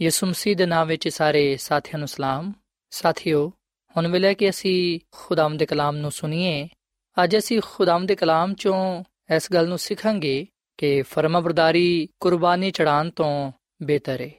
ਯਿਸੂ 0.00 0.26
ਮਸੀਹ 0.26 0.56
ਦੇ 0.56 0.66
ਨਾਮ 0.66 0.88
ਵਿੱਚ 0.88 1.08
ਸਾਰੇ 1.08 1.56
ਸਾਥੀਆਂ 1.56 1.98
ਨੂੰ 1.98 2.08
ਸਲਾਮ। 2.08 2.52
ਸਾਥਿਓ, 2.90 3.52
ਹੁਣ 3.96 4.08
ਵੇਲੇ 4.08 4.34
ਕਿ 4.34 4.50
ਅਸੀਂ 4.50 5.00
ਖੁਦਾਮ 5.10 5.56
ਦੇ 5.56 5.66
ਕਲਾਮ 5.66 5.96
ਨੂੰ 5.96 6.10
ਸੁਣੀਏ, 6.10 6.68
ਅੱਜ 7.24 7.36
ਅਸੀਂ 7.38 7.60
ਖੁਦਾਮ 7.64 8.06
ਦੇ 8.06 8.14
ਕਲਾਮ 8.14 8.54
ਚੋਂ 8.54 9.04
ਇਸ 9.36 9.52
ਗੱਲ 9.52 9.68
ਨੂੰ 9.68 9.78
ਸਿੱਖਾਂਗੇ 9.78 10.46
ਕਿ 10.78 11.02
ਫਰਮਾਬਰਦਾਰੀ 11.02 12.08
ਕੁਰਬਾਨੀ 12.20 12.70
ਚੜਾਉਣ 12.70 13.10
ਤੋਂ 13.10 13.52
ਬਿਹਤਰ 13.82 14.20
ਹੈ 14.20 14.30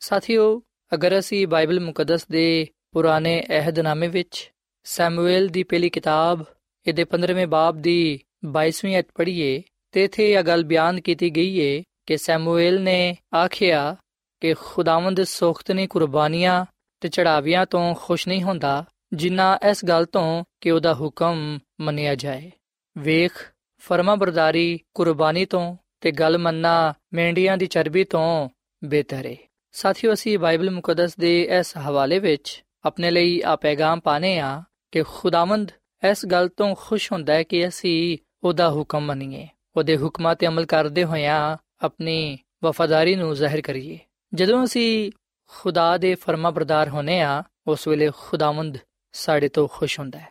ਸਾਥਿਓ, 0.00 0.62
ਅਗਰ 0.94 1.18
ਅਸੀਂ 1.18 1.46
ਬਾਈਬਲ 1.46 1.80
ਮੁਕੱਦਸ 1.80 2.26
ਦੇ 2.26 2.66
ਪੁਰਾਣੇ 2.92 3.44
ਅਹਿਦਨਾਮੇ 3.48 4.08
ਵਿੱਚ 4.08 4.52
ਸੈਮੂਅਲ 4.84 5.48
ਦੀ 5.48 5.62
ਪਹਿਲੀ 5.62 5.90
ਕਿਤਾਬ, 5.90 6.44
ਇਹਦੇ 6.86 7.04
15ਵੇਂ 7.04 7.46
ਬਾਬ 7.46 7.82
ਦੀ 7.82 8.20
22ਵੀਂ 8.46 8.98
ਅਧ 8.98 9.04
ਪੜ੍ਹੀਏ, 9.14 9.62
ਤੇ 9.92 10.04
ਇਥੇ 10.04 10.32
ਇਹ 10.32 10.42
ਗੱਲ 10.42 10.64
ਬਿਆਨ 10.64 11.00
ਕੀਤੀ 11.00 11.30
ਗਈ 11.30 11.60
ਹੈ 11.60 11.82
ਕਿ 12.06 12.16
ਸੈਮੂਅਲ 12.16 12.80
ਨੇ 12.80 13.16
ਆਖਿਆ 13.34 13.96
ਕਿ 14.42 14.54
ਖੁਦਾਵੰਦ 14.54 15.22
ਸੋਖਤਨੀ 15.22 15.86
ਕੁਰਬਾਨੀਆਂ 15.86 16.64
ਤੇ 17.00 17.08
ਚੜਾਵਿਆਂ 17.08 17.66
ਤੋਂ 17.66 17.94
ਖੁਸ਼ 17.94 18.28
ਨਹੀਂ 18.28 18.42
ਹੁੰਦਾ, 18.42 18.84
ਜਿੰਨਾ 19.12 19.58
ਇਸ 19.70 19.84
ਗੱਲ 19.84 20.04
ਤੋਂ 20.04 20.44
ਕਿ 20.60 20.70
ਉਹਦਾ 20.70 20.94
ਹੁਕਮ 20.94 21.58
ਮੰਨਿਆ 21.80 22.14
ਜਾਏ। 22.14 22.50
ਵੇਖ, 22.98 23.52
ਫਰਮਾਬਰਦਾਰੀ 23.78 24.80
ਕੁਰਬਾਨੀ 24.94 25.44
ਤੋਂ 25.44 25.76
ਤੇ 26.00 26.10
ਗੱਲ 26.10 26.38
ਮੰਨਣਾ 26.38 26.94
ਮੈਂਡੀਆਂ 27.12 27.56
ਦੀ 27.56 27.66
ਚਰਬੀ 27.66 28.04
ਤੋਂ 28.04 28.48
ਬਿਹਤਰ 28.84 29.26
ਹੈ 29.26 29.36
ਸਾਥੀਓ, 29.72 30.12
ਅਸੀਂ 30.12 30.38
ਬਾਈਬਲ 30.38 30.70
ਮੁਕੱਦਸ 30.70 31.16
ਦੇ 31.16 31.42
ਇਸ 31.58 31.76
ਹਵਾਲੇ 31.76 32.18
ਵਿੱਚ 32.18 32.64
ਆਪਣੇ 32.84 33.10
ਲਈ 33.10 33.42
ਆ 33.46 33.56
ਪੈਗਾਮ 33.56 34.00
ਪਾਣੇ 34.00 34.38
ਆ 34.38 34.62
ਕਿ 34.92 35.02
ਖੁਦਾਵੰਦ 35.02 35.72
ਇਸ 36.10 36.26
ਗੱਲ 36.26 36.48
ਤੋਂ 36.48 36.74
ਖੁਸ਼ 36.78 37.12
ਹੁੰਦਾ 37.12 37.34
ਹੈ 37.34 37.42
ਕਿ 37.42 37.68
ਅਸੀਂ 37.68 38.18
ਉਹਦਾ 38.44 38.70
ਹੁਕਮ 38.70 39.00
ਮੰਨੀਏ। 39.00 39.48
ਉਹਦੇ 39.76 39.96
ਹੁਕਮਾਂ 39.96 40.34
ਤੇ 40.34 40.46
ਅਮਲ 40.46 40.66
ਕਰਦੇ 40.66 41.04
ਹੋਇਆਂ 41.04 41.56
ਆਪਣੀ 41.82 42.38
ਵਫਾਦਾਰੀ 42.64 43.14
ਨੂੰ 43.14 43.34
ਜ਼ਾਹਿਰ 43.34 43.60
ਕਰੀਏ। 43.60 43.98
ਜਦੋਂ 44.34 44.64
ਅਸੀਂ 44.64 45.12
ਖੁਦਾ 45.46 45.98
ਦੇ 45.98 46.14
ਫਰਮਾਬਰਦਾਰ 46.14 46.88
ਹੋਨੇ 46.88 47.20
ਆ 47.20 47.42
ਉਸ 47.66 47.88
ਵੇਲੇ 47.88 48.10
ਖੁਦਾਵੰਦ 48.16 48.78
ਸਾਡੇ 49.12 49.48
ਤੋਂ 49.48 49.68
ਖੁਸ਼ 49.68 50.00
ਹੁੰਦਾ 50.00 50.18
ਹੈ। 50.18 50.28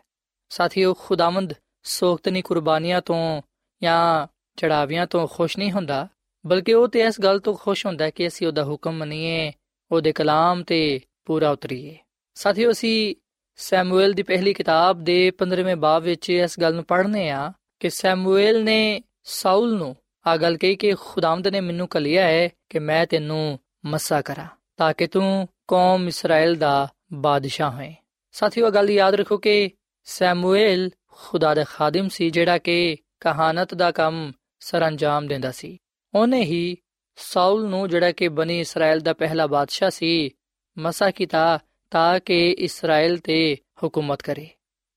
ਸਾਥੀਓ, 0.48 0.94
ਖੁਦਾਵੰਦ 0.94 1.54
ਸੋਖਤਨੀ 1.82 2.42
ਕੁਰਬਾਨੀਆਂ 2.42 3.00
ਤੋਂ 3.00 3.42
ਜਾਂ 3.82 4.26
ਚੜਾਵਿਆਂ 4.56 5.06
ਤੋਂ 5.06 5.26
ਖੁਸ਼ 5.26 5.58
ਨਹੀਂ 5.58 5.72
ਹੁੰਦਾ, 5.72 6.08
ਬਲਕਿ 6.46 6.74
ਉਹ 6.74 6.88
ਤੇ 6.88 7.00
ਇਸ 7.00 7.20
ਗੱਲ 7.20 7.40
ਤੋਂ 7.40 7.54
ਖੁਸ਼ 7.54 7.86
ਹੁੰਦਾ 7.86 8.04
ਹੈ 8.04 8.10
ਕਿ 8.10 8.26
ਅਸੀਂ 8.26 8.46
ਉਹਦਾ 8.46 8.64
ਹੁਕਮ 8.64 8.92
ਮੰਨੀਏ, 8.92 9.52
ਉਹਦੇ 9.92 10.12
ਕਲਾਮ 10.12 10.62
ਤੇ 10.62 11.00
ਪੂਰਾ 11.24 11.50
ਉਤਰੀਏ। 11.50 11.98
ਸਾਥੀਓ, 12.34 12.70
ਅਸੀਂ 12.70 13.16
ਸੈਮੂਅਲ 13.56 14.12
ਦੀ 14.12 14.22
ਪਹਿਲੀ 14.22 14.54
ਕਿਤਾਬ 14.54 15.04
ਦੇ 15.04 15.30
15ਵੇਂ 15.30 15.76
ਬਾਬ 15.76 16.02
ਵਿੱਚ 16.02 16.30
ਇਸ 16.30 16.60
ਗੱਲ 16.60 16.74
ਨੂੰ 16.74 16.84
ਪੜ੍ਹਨੇ 16.84 17.30
ਆ 17.30 17.52
ਕਿ 17.80 17.90
ਸੈਮੂਅਲ 17.90 18.64
ਨੇ 18.64 19.02
ਸਾਊਲ 19.24 19.76
ਨੂੰ 19.76 19.96
ਆ 20.26 20.36
ਗੱਲ 20.36 20.56
ਕਹੀ 20.56 20.76
ਕਿ 20.76 20.94
ਖੁਦਾਵੰਦ 21.00 21.48
ਨੇ 21.48 21.60
ਮੈਨੂੰ 21.60 21.88
ਕਲਿਆ 21.88 22.24
ਹੈ 22.24 22.48
ਕਿ 22.68 22.78
ਮੈਂ 22.78 23.06
ਤੈਨੂੰ 23.06 23.58
ਮਸਾ 23.86 24.22
ਕਰਾ, 24.22 24.46
ਤਾਂ 24.76 24.94
ਕਿ 24.94 25.06
ਤੂੰ 25.06 25.48
ਕੌਮ 25.68 26.08
ਇਸਰਾਇਲ 26.08 26.54
ਦਾ 26.54 26.88
ਬਾਦਸ਼ਾਹ 27.12 27.72
ਹੋਏ। 27.72 27.94
ਸਾਥੀਓ 28.32 28.70
ਗੱਲ 28.70 28.90
ਯਾਦ 28.90 29.14
ਰੱਖੋ 29.14 29.38
ਕਿ 29.38 29.70
ਸੈਮੂਅਲ 30.04 30.90
ਖੁਦਾ 31.12 31.54
ਦਾ 31.54 31.64
ਖਾਦਮ 31.64 32.08
ਸੀ, 32.08 32.30
ਜਿਹੜਾ 32.30 32.58
ਕਿ 32.58 32.96
ਕਹਾਨਤ 33.20 33.74
ਦਾ 33.74 33.90
ਕੰਮ 33.90 34.32
ਸਰੰਜਾਮ 34.60 35.26
ਦਿੰਦਾ 35.26 35.50
ਸੀ। 35.50 35.78
ਉਹਨੇ 36.14 36.42
ਹੀ 36.42 36.76
ਸਾਊਲ 37.16 37.68
ਨੂੰ, 37.68 37.88
ਜਿਹੜਾ 37.88 38.12
ਕਿ 38.12 38.28
ਬਣੀ 38.28 38.60
ਇਸਰਾਇਲ 38.60 39.00
ਦਾ 39.00 39.12
ਪਹਿਲਾ 39.12 39.46
ਬਾਦਸ਼ਾਹ 39.46 39.90
ਸੀ, 39.90 40.30
ਮਸਾ 40.78 41.10
ਕੀਤਾ 41.10 41.58
ਤਾਂ 41.90 42.20
ਕਿ 42.20 42.50
ਇਸਰਾਇਲ 42.50 43.18
ਤੇ 43.18 43.56
ਹਕੂਮਤ 43.86 44.22
ਕਰੇ। 44.22 44.48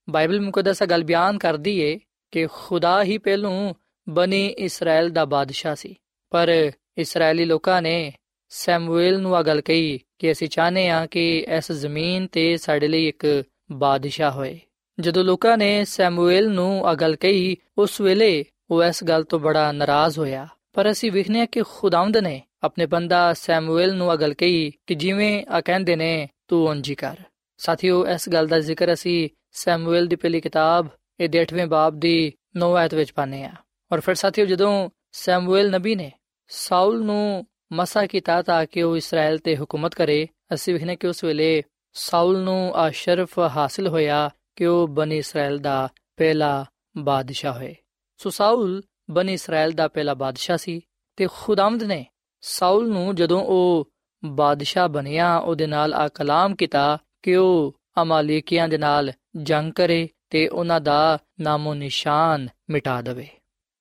ਬਾਈਬਲ 0.09 0.41
ਮੁਕੱਦਸਾ 0.41 0.85
ਗੱਲ 0.85 1.03
ਬਿਆਨ 1.03 1.37
ਕਰਦੀ 1.37 1.79
ਏ 1.79 1.99
ਕਿ 2.31 2.47
ਖੁਦਾ 2.47 3.03
ਹੀ 3.03 3.17
ਪਹਿਲੋਂ 3.17 3.73
ਬਣੀ 4.09 4.47
ਇਸਰਾਇਲ 4.47 5.09
ਦਾ 5.09 5.25
ਬਾਦਸ਼ਾਹ 5.25 5.75
ਸੀ। 5.75 5.95
ਪਰ 6.29 6.71
ਇਸرائیਲੀ 6.97 7.45
ਲੋਕਾਂ 7.45 7.81
ਨੇ 7.81 8.13
ਸੈਮੂਅਲ 8.49 9.19
ਨੂੰ 9.19 9.35
ਆ 9.35 9.41
ਗੱਲ 9.41 9.61
ਕਹੀ 9.61 9.99
ਕਿ 10.19 10.31
ਅਸੀਂ 10.31 10.47
ਚਾਹਨੇ 10.47 10.89
ਆ 10.89 11.05
ਕਿ 11.05 11.45
ਇਸ 11.57 11.71
ਜ਼ਮੀਨ 11.71 12.27
ਤੇ 12.27 12.57
ਸਾਡੇ 12.57 12.87
ਲਈ 12.87 13.07
ਇੱਕ 13.07 13.43
ਬਾਦਸ਼ਾਹ 13.71 14.31
ਹੋਏ। 14.31 14.59
ਜਦੋਂ 14.99 15.23
ਲੋਕਾਂ 15.23 15.57
ਨੇ 15.57 15.85
ਸੈਮੂਅਲ 15.85 16.49
ਨੂੰ 16.49 16.87
ਆ 16.87 16.93
ਗੱਲ 16.93 17.15
ਕਹੀ, 17.15 17.57
ਉਸ 17.77 18.01
ਵੇਲੇ 18.01 18.45
ਉਹ 18.71 18.83
ਇਸ 18.83 19.03
ਗੱਲ 19.03 19.23
ਤੋਂ 19.23 19.39
ਬੜਾ 19.39 19.71
ਨਾਰਾਜ਼ 19.71 20.19
ਹੋਇਆ। 20.19 20.47
ਪਰ 20.73 20.91
ਅਸੀਂ 20.91 21.11
ਵਿਖਨੇ 21.11 21.41
ਆ 21.41 21.45
ਕਿ 21.45 21.61
ਖੁਦਾਵੰਦ 21.69 22.17
ਨੇ 22.17 22.41
ਆਪਣੇ 22.63 22.85
ਬੰਦਾ 22.85 23.33
ਸੈਮੂਅਲ 23.33 23.95
ਨੂੰ 23.95 24.11
ਆ 24.11 24.15
ਗੱਲ 24.15 24.33
ਕਹੀ 24.33 24.71
ਕਿ 24.87 24.95
ਜਿਵੇਂ 24.95 25.45
ਆ 25.49 25.61
ਕਹਿੰਦੇ 25.61 25.95
ਨੇ, 25.95 26.27
ਤੂੰ 26.47 26.67
ਉਂਝ 26.67 26.93
ਕਰ। 26.93 27.15
ਸਾਥੀਓ, 27.57 28.07
ਇਸ 28.07 28.29
ਗੱਲ 28.29 28.47
ਦਾ 28.47 28.59
ਜ਼ਿਕਰ 28.59 28.93
ਅਸੀਂ 28.93 29.29
ਸੈਮੂਅਲ 29.51 30.07
ਦੀ 30.07 30.15
ਪਹਿਲੀ 30.15 30.41
ਕਿਤਾਬ, 30.41 30.87
ਇਹ 31.19 31.29
8ਵੇਂ 31.29 31.67
ਬਾਬ 31.67 31.99
ਦੀ 31.99 32.33
9 32.57 32.73
ਆਇਤ 32.75 32.93
ਵਿੱਚ 32.93 33.11
ਪਾਨੇ 33.11 33.43
ਆ 33.43 33.51
ਔਰ 33.91 33.99
ਫਿਰ 33.99 34.15
ਸਾਥੀਓ, 34.15 34.45
ਜਦੋਂ 34.45 34.89
ਸੈਮੂਅਲ 35.11 35.69
ਨਬੀ 35.69 35.95
ਨੇ 35.95 36.11
ਸਾਊਲ 36.47 37.03
ਨੂੰ 37.03 37.45
ਮਸਾ 37.73 38.05
ਕੀਤਾ 38.05 38.41
ਤਾਂ 38.41 38.65
ਕਿ 38.65 38.83
ਉਹ 38.83 38.97
ਇਸਰਾਇਲ 38.97 39.37
ਤੇ 39.37 39.57
ਹਕੂਮਤ 39.57 39.95
ਕਰੇ। 39.95 40.27
ਅਸੀਂ 40.53 40.73
ਵਿਖਨੇ 40.73 40.95
ਕਿ 40.95 41.07
ਉਸ 41.07 41.23
ਵੇਲੇ 41.23 41.63
ਸਾਊਲ 41.93 42.39
ਨੂੰ 42.39 42.73
ਆ 42.75 42.89
ਸ਼ਰਫ 42.89 43.39
ਹਾਸਲ 43.39 43.87
ਹੋਇਆ 43.87 44.29
ਕਿ 44.55 44.65
ਉਹ 44.65 44.87
ਬਨੀ 44.87 45.17
ਇਸਰਾਇਲ 45.17 45.57
ਦਾ 45.57 45.89
ਪਹਿਲਾ 46.17 46.65
ਬਾਦਸ਼ਾਹ 46.97 47.53
ਹੋਏ। 47.53 47.75
ਸੋ 48.17 48.29
ਸਾਊਲ 48.29 48.83
ਬਨੀ 49.09 49.33
ਇਸਰਾਇਲ 49.33 49.71
ਦਾ 49.71 49.87
ਪਹਿਲਾ 49.87 50.13
ਬਾਦਸ਼ਾਹ 50.13 50.57
ਸੀ 50.57 50.81
ਤੇ 51.15 51.27
ਖੁਦਾਮਦ 51.33 51.83
ਨੇ 51.83 52.05
ਸਾਊਲ 52.41 52.89
ਨੂੰ 52.89 53.15
ਜਦੋਂ 53.15 53.43
ਉਹ 53.43 53.91
ਬਾਦਸ਼ਾਹ 54.25 54.87
ਬਣਿਆ, 54.87 55.37
ਉਹਦੇ 55.37 55.67
ਨਾਲ 55.67 55.93
ਆ 55.93 56.07
ਕਲਾਮ 56.07 56.55
ਕੀਤਾ 56.55 56.97
ਕਿ 57.23 57.35
ਉਹ 57.35 57.79
ਅਮਾਲੀਕੀਆਂ 58.01 58.67
ਦੇ 58.67 58.77
ਨਾਲ 58.77 59.11
ਜੰਗ 59.35 59.73
ਕਰੇ 59.73 60.09
ਤੇ 60.29 60.47
ਉਹਨਾਂ 60.47 60.81
ਦਾ 60.81 61.19
ਨਾਮੋ 61.41 61.73
ਨਿਸ਼ਾਨ 61.73 62.47
ਮਿਟਾ 62.69 63.01
ਦੇਵੇ। 63.01 63.27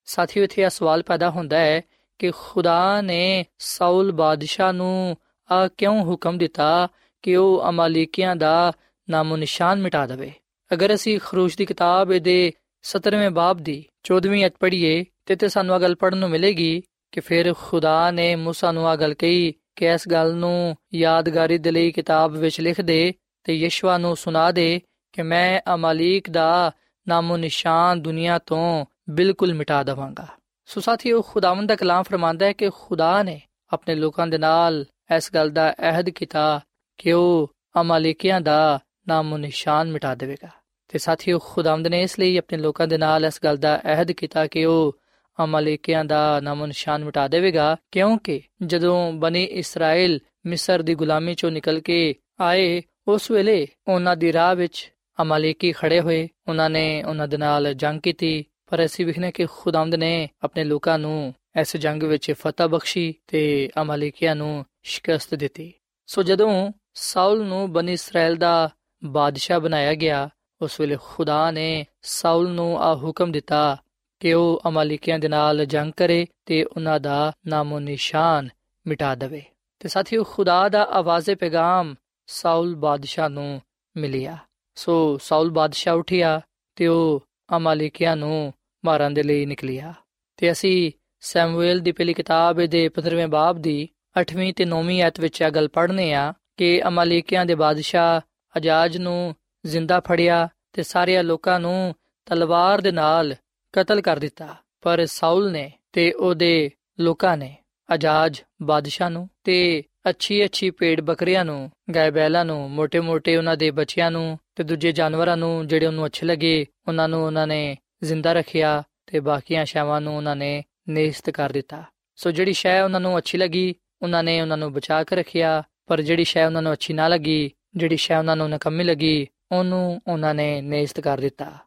ਸਾਥੀਓ, 0.04 0.44
ਇੱਥੇ 0.44 0.62
ਇਹ 0.62 0.68
ਸਵਾਲ 0.68 1.02
ਪੈਦਾ 1.02 1.30
ਹੁੰਦਾ 1.30 1.58
ਹੈ 1.58 1.82
ਕਿ 2.19 2.31
ਖੁਦਾ 2.31 3.01
ਨੇ 3.01 3.45
ਸਾਊਲ 3.59 4.11
ਬਾਦਸ਼ਾਹ 4.11 4.73
ਨੂੰ 4.73 5.17
ਆ 5.51 5.67
ਕਿਉਂ 5.67 6.01
ਹੁਕਮ 6.03 6.37
ਦਿੱਤਾ 6.37 6.87
ਕਿ 7.21 7.35
ਉਹ 7.35 7.69
ਅਮਾਲੀਕੀਆਂ 7.69 8.35
ਦਾ 8.35 8.73
ਨਾਮੋ 9.09 9.37
ਨਿਸ਼ਾਨ 9.37 9.81
ਮਿਟਾ 9.81 10.07
ਦੇਵੇ 10.07 10.31
ਅਗਰ 10.73 10.93
ਅਸੀਂ 10.93 11.19
ਖਰੂਸ਼ 11.19 11.57
ਦੀ 11.57 11.65
ਕਿਤਾਬ 11.65 12.13
ਦੇ 12.13 12.53
17ਵੇਂ 12.83 13.29
ਬਾਬ 13.29 13.57
ਦੀ 13.57 13.85
14ਵੀਂ 14.13 14.45
ਅਧ 14.45 14.51
ਪੜ੍ਹੀਏ 14.59 15.05
ਤੇ 15.25 15.35
ਤੇ 15.35 15.47
ਸਾਨੂੰ 15.47 15.75
ਇਹ 15.75 15.81
ਗੱਲ 15.81 15.95
ਪੜਨ 15.95 16.17
ਨੂੰ 16.17 16.29
ਮਿਲੇਗੀ 16.29 16.83
ਕਿ 17.11 17.21
ਫਿਰ 17.21 17.53
ਖੁਦਾ 17.53 18.11
ਨੇ 18.11 18.35
موسی 18.35 18.73
ਨੂੰ 18.73 18.87
ਆ 18.87 18.95
ਗੱਲ 18.95 19.13
ਕਹੀ 19.13 19.53
ਕਿ 19.75 19.85
ਇਸ 19.85 20.07
ਗੱਲ 20.07 20.35
ਨੂੰ 20.35 20.75
ਯਾਦਗਾਰੀ 20.95 21.57
ਦੇ 21.57 21.71
ਲਈ 21.71 21.91
ਕਿਤਾਬ 21.91 22.31
ਵਿੱਚ 22.31 22.61
ਲਿਖ 22.61 22.81
ਦੇ 22.81 23.13
ਤੇ 23.43 23.53
ਯਸ਼ਵਾ 23.53 23.97
ਨੂੰ 23.97 24.17
ਸੁਣਾ 24.17 24.51
ਦੇ 24.51 24.81
ਕਿ 25.13 25.21
ਮੈਂ 25.21 25.61
ਅਮਾਲੀਕ 25.73 26.29
ਦਾ 26.29 26.71
ਨਾਮੋ 27.07 27.37
ਨਿਸ਼ਾਨ 27.37 28.01
ਦੁਨੀਆ 28.01 28.39
ਤੋਂ 28.39 28.85
ਬਿਲਕੁਲ 29.09 29.53
ਮਿਟਾ 29.53 29.83
ਦਵਾਂਗਾ 29.83 30.27
ਸੋ 30.66 30.80
ਸਾਥੀਓ, 30.80 31.22
ਖੁਦਾਵੰਦ 31.22 31.68
ਦਾ 31.68 31.76
ਕਲਾਮ 31.76 32.02
ਫਰਮਾਂਦਾ 32.02 32.46
ਹੈ 32.46 32.52
ਕਿ 32.52 32.70
ਖੁਦਾ 32.70 33.22
ਨੇ 33.22 33.40
ਆਪਣੇ 33.72 33.94
ਲੋਕਾਂ 33.94 34.26
ਦੇ 34.26 34.38
ਨਾਲ 34.38 34.84
ਇਸ 35.16 35.30
ਗੱਲ 35.34 35.50
ਦਾ 35.50 35.72
ਅਹਿਦ 35.72 36.10
ਕੀਤਾ 36.10 36.60
ਕਿ 36.98 37.12
ਉਹ 37.12 37.54
ਅਮਾਲੀਕਿਆਂ 37.80 38.40
ਦਾ 38.40 38.80
ਨਾਮੋ 39.08 39.36
ਨਿਸ਼ਾਨ 39.36 39.90
ਮਿਟਾ 39.90 40.14
ਦੇਵੇਗਾ। 40.14 40.48
ਤੇ 40.88 40.98
ਸਾਥੀਓ, 40.98 41.38
ਖੁਦਾਵੰਦ 41.38 41.86
ਨੇ 41.86 42.02
ਇਸ 42.02 42.18
ਲਈ 42.18 42.38
ਆਪਣੇ 42.38 42.58
ਲੋਕਾਂ 42.58 42.88
ਦੇ 42.88 42.98
ਨਾਲ 42.98 43.24
ਇਸ 43.24 43.40
ਗੱਲ 43.44 43.56
ਦਾ 43.56 43.80
ਅਹਿਦ 43.84 44.12
ਕੀਤਾ 44.12 44.46
ਕਿ 44.46 44.64
ਉਹ 44.64 44.98
ਅਮਾਲੀਕਿਆਂ 45.44 46.04
ਦਾ 46.04 46.40
ਨਾਮੋ 46.40 46.66
ਨਿਸ਼ਾਨ 46.66 47.04
ਮਿਟਾ 47.04 47.28
ਦੇਵੇਗਾ, 47.28 47.76
ਕਿਉਂਕਿ 47.92 48.40
ਜਦੋਂ 48.66 49.12
ਬਨੇ 49.12 49.44
ਇਸਰਾਇਲ 49.44 50.20
ਮਿਸਰ 50.46 50.82
ਦੀ 50.82 50.94
ਗੁਲਾਮੀ 50.94 51.34
ਚੋਂ 51.34 51.50
ਨਿਕਲ 51.50 51.80
ਕੇ 51.80 52.14
ਆਏ, 52.40 52.82
ਉਸ 53.08 53.30
ਵੇਲੇ 53.30 53.66
ਉਹਨਾਂ 53.88 54.16
ਦੀ 54.16 54.32
ਰਾਹ 54.32 54.54
ਵਿੱਚ 54.54 54.92
ਅਮਾਲੀਕੀ 55.22 55.72
ਖੜੇ 55.72 56.00
ਹੋਏ। 56.00 56.28
ਉਹਨਾਂ 56.48 56.70
ਨੇ 56.70 57.02
ਉਹਨਾਂ 57.02 57.28
ਦੇ 57.28 57.36
ਨਾਲ 57.36 57.74
ਜੰਗ 57.74 58.00
ਕੀਤੀ 58.00 58.44
ਪਰ 58.74 58.84
ਅਸੀਂ 58.84 59.06
ਵਿਖਨੇ 59.06 59.32
ਕਿ 59.32 59.46
ਖੁਦਾਵੰਦ 59.46 59.94
ਨੇ 59.94 60.28
ਆਪਣੇ 60.42 60.64
ਲੋਕਾਂ 60.64 60.98
ਨੂੰ 60.98 61.34
ਇਸ 61.60 61.76
ਜੰਗ 61.76 62.02
ਵਿੱਚ 62.02 62.32
ਫਤਹ 62.32 62.62
ਬਖਸ਼ੀ 62.62 63.14
ਤੇ 63.26 63.70
ਅਮਾਲੀਕੀਆਂ 63.82 64.36
ਨੂੰ 64.36 64.66
ਸ਼ਿਕਸਤ 64.82 65.34
ਦਿੱਤੀ। 65.34 65.72
ਸੋ 66.06 66.22
ਜਦੋਂ 66.22 66.72
ਸਾਊਲ 66.94 67.44
ਨੂੰ 67.44 67.72
ਬਨੀ 67.72 67.92
ਇਸਰਾਇਲ 67.92 68.36
ਦਾ 68.36 68.70
ਬਾਦਸ਼ਾਹ 69.04 69.60
ਬਣਾਇਆ 69.60 69.94
ਗਿਆ, 69.94 70.28
ਉਸ 70.62 70.80
ਵੇਲੇ 70.80 70.96
ਖੁਦਾ 71.02 71.50
ਨੇ 71.50 71.86
ਸਾਊਲ 72.02 72.50
ਨੂੰ 72.50 72.82
ਆ 72.82 72.94
ਹੁਕਮ 72.94 73.32
ਦਿੱਤਾ 73.32 73.82
ਕਿ 74.20 74.34
ਉਹ 74.34 74.62
ਅਮਾਲੀਕੀਆਂ 74.68 75.18
ਦੇ 75.18 75.28
ਨਾਲ 75.28 75.64
ਜੰਗ 75.64 75.92
ਕਰੇ 75.92 76.26
ਤੇ 76.46 76.64
ਉਹਨਾਂ 76.64 77.00
ਦਾ 77.00 77.32
ਨਾਮੋ 77.46 77.80
ਨਿਸ਼ਾਨ 77.80 78.48
ਮਿਟਾ 78.86 79.14
ਦੇਵੇ। 79.14 79.42
ਤੇ 79.78 79.88
ਸਾਥੀਓ, 79.88 80.24
ਖੁਦਾ 80.24 80.68
ਦਾ 80.68 80.84
ਆਵਾਜ਼ੇ 80.84 81.34
ਪੈਗਾਮ 81.34 81.94
ਸਾਊਲ 82.26 82.74
ਬਾਦਸ਼ਾਹ 82.74 83.28
ਨੂੰ 83.28 83.62
ਮਿਲਿਆ। 83.96 84.36
ਸੋ 84.74 85.18
ਸਾਊਲ 85.18 85.50
ਬਾਦਸ਼ਾਹ 85.50 85.94
ਉਠਿਆ 85.94 86.40
ਤੇ 86.76 86.86
ਉਹ 86.86 87.22
ਅਮਾਲੀਕੀਆਂ 87.56 88.16
ਨੂੰ 88.16 88.52
ਮਾਰਨ 88.84 89.14
ਦੇ 89.14 89.22
ਲਈ 89.22 89.46
ਨਿਕਲਿਆ। 89.46 89.94
ਤੇ 90.36 90.52
ਅਸੀਂ 90.52 90.92
ਸੈਮੂਅਲ 91.20 91.78
ਦੀ 91.78 91.92
ਪਹਿਲੀ 91.92 92.14
ਕਿਤਾਬ 92.14 92.64
ਦੇ 92.64 92.88
15ਵੇਂ 92.88 93.28
ਬਾਬ 93.28 93.58
ਦੀ 93.58 93.88
8ਵੀਂ 94.20 94.54
ਤੇ 94.54 94.64
9ਵੀਂ 94.64 95.02
ਐਤ 95.02 95.20
ਵਿੱਚ 95.20 95.40
ਇਹ 95.40 95.50
ਗੱਲ 95.50 95.68
ਪੜ੍ਹਨੇ 95.68 96.14
ਆ 96.14 96.32
ਕਿ 96.56 96.82
ਅਮਾਲੇਕਿਆਂ 96.88 97.46
ਦੇ 97.46 97.54
ਬਾਦਸ਼ਾਹ 97.54 98.20
ਅਜਾਜ 98.56 98.96
ਨੂੰ 98.96 99.34
ਜ਼ਿੰਦਾ 99.66 100.00
ਫੜਿਆ 100.00 100.48
ਤੇ 100.72 100.82
ਸਾਰੇ 100.82 101.22
ਲੋਕਾਂ 101.22 101.60
ਨੂੰ 101.60 101.94
ਤਲਵਾਰ 102.26 102.80
ਦੇ 102.80 102.92
ਨਾਲ 102.92 103.34
ਕਤਲ 103.72 104.00
ਕਰ 104.00 104.18
ਦਿੱਤਾ। 104.18 104.56
ਪਰ 104.82 105.06
ਸਾਊਲ 105.06 105.52
ਨੇ 105.52 105.72
ਤੇ 105.92 106.12
ਉਹਦੇ 106.12 106.70
ਲੋਕਾਂ 107.00 107.36
ਨੇ, 107.36 107.56
ਅਜਾਜ 107.94 108.42
ਬਾਦਸ਼ਾਹ 108.62 109.10
ਨੂੰ 109.10 109.28
ਤੇ 109.44 109.82
ਅੱਛੀ 110.10 110.44
ਅੱਛੀ 110.44 110.70
ਪੇੜ 110.70 111.00
ਬੱਕਰੀਆਂ 111.00 111.44
ਨੂੰ 111.44 111.70
ਗਾਇ 111.94 112.10
ਬੈਲਾਂ 112.10 112.44
ਨੂੰ 112.44 112.70
ਮੋٹے 112.70 113.02
ਮੋٹے 113.02 113.38
ਉਹਨਾਂ 113.38 113.56
ਦੇ 113.56 113.70
ਬੱਚਿਆਂ 113.70 114.10
ਨੂੰ 114.10 114.38
ਤੇ 114.54 114.64
ਦੂਜੇ 114.64 114.92
ਜਾਨਵਰਾਂ 114.92 115.36
ਨੂੰ 115.36 115.66
ਜਿਹੜੇ 115.66 115.86
ਉਹਨੂੰ 115.86 116.06
ਅੱਛੇ 116.06 116.26
ਲੱਗੇ, 116.26 116.66
ਉਹਨਾਂ 116.88 117.08
ਨੂੰ 117.08 117.26
ਉਹਨਾਂ 117.26 117.46
ਨੇ 117.46 117.76
ਜ਼ਿੰਦਾ 118.02 118.32
ਰੱਖਿਆ 118.32 118.82
ਤੇ 119.06 119.20
ਬਾਕੀਆਂ 119.20 119.64
ਸ਼ੈਵਾਂ 119.64 120.00
ਨੂੰ 120.00 120.16
ਉਹਨਾਂ 120.16 120.36
ਨੇ 120.36 120.64
ਨੇਸਤ 120.88 121.30
ਕਰ 121.30 121.52
ਦਿੱਤਾ। 121.52 121.84
ਸੋ 122.16 122.30
ਜਿਹੜੀ 122.30 122.52
ਸ਼ੈ 122.52 122.82
ਉਹਨਾਂ 122.82 123.00
ਨੂੰ 123.00 123.18
ਅੱਛੀ 123.18 123.38
ਲੱਗੀ, 123.38 123.74
ਉਹਨਾਂ 124.02 124.24
ਨੇ 124.24 124.40
ਉਹਨਾਂ 124.40 124.56
ਨੂੰ 124.56 124.72
ਬਚਾ 124.72 125.04
ਕੇ 125.04 125.16
ਰੱਖਿਆ, 125.16 125.62
ਪਰ 125.86 126.00
ਜਿਹੜੀ 126.02 126.24
ਸ਼ੈ 126.24 126.46
ਉਹਨਾਂ 126.46 126.62
ਨੂੰ 126.62 126.72
ਅੱਛੀ 126.72 126.94
ਨਾ 126.94 127.08
ਲੱਗੀ, 127.08 127.50
ਜਿਹੜੀ 127.76 127.96
ਸ਼ੈ 127.96 128.18
ਉਹਨਾਂ 128.18 128.36
ਨੂੰ 128.36 128.50
ਨਕਮੀ 128.50 128.84
ਲੱਗੀ, 128.84 129.26
ਉਹਨੂੰ 129.52 130.00
ਉਹਨਾਂ 130.06 130.34
ਨੇ 130.34 130.62
ਨੇਸਤ 130.62 131.00
ਕਰ 131.00 131.18
ਦਿੱਤਾ। 131.18 131.58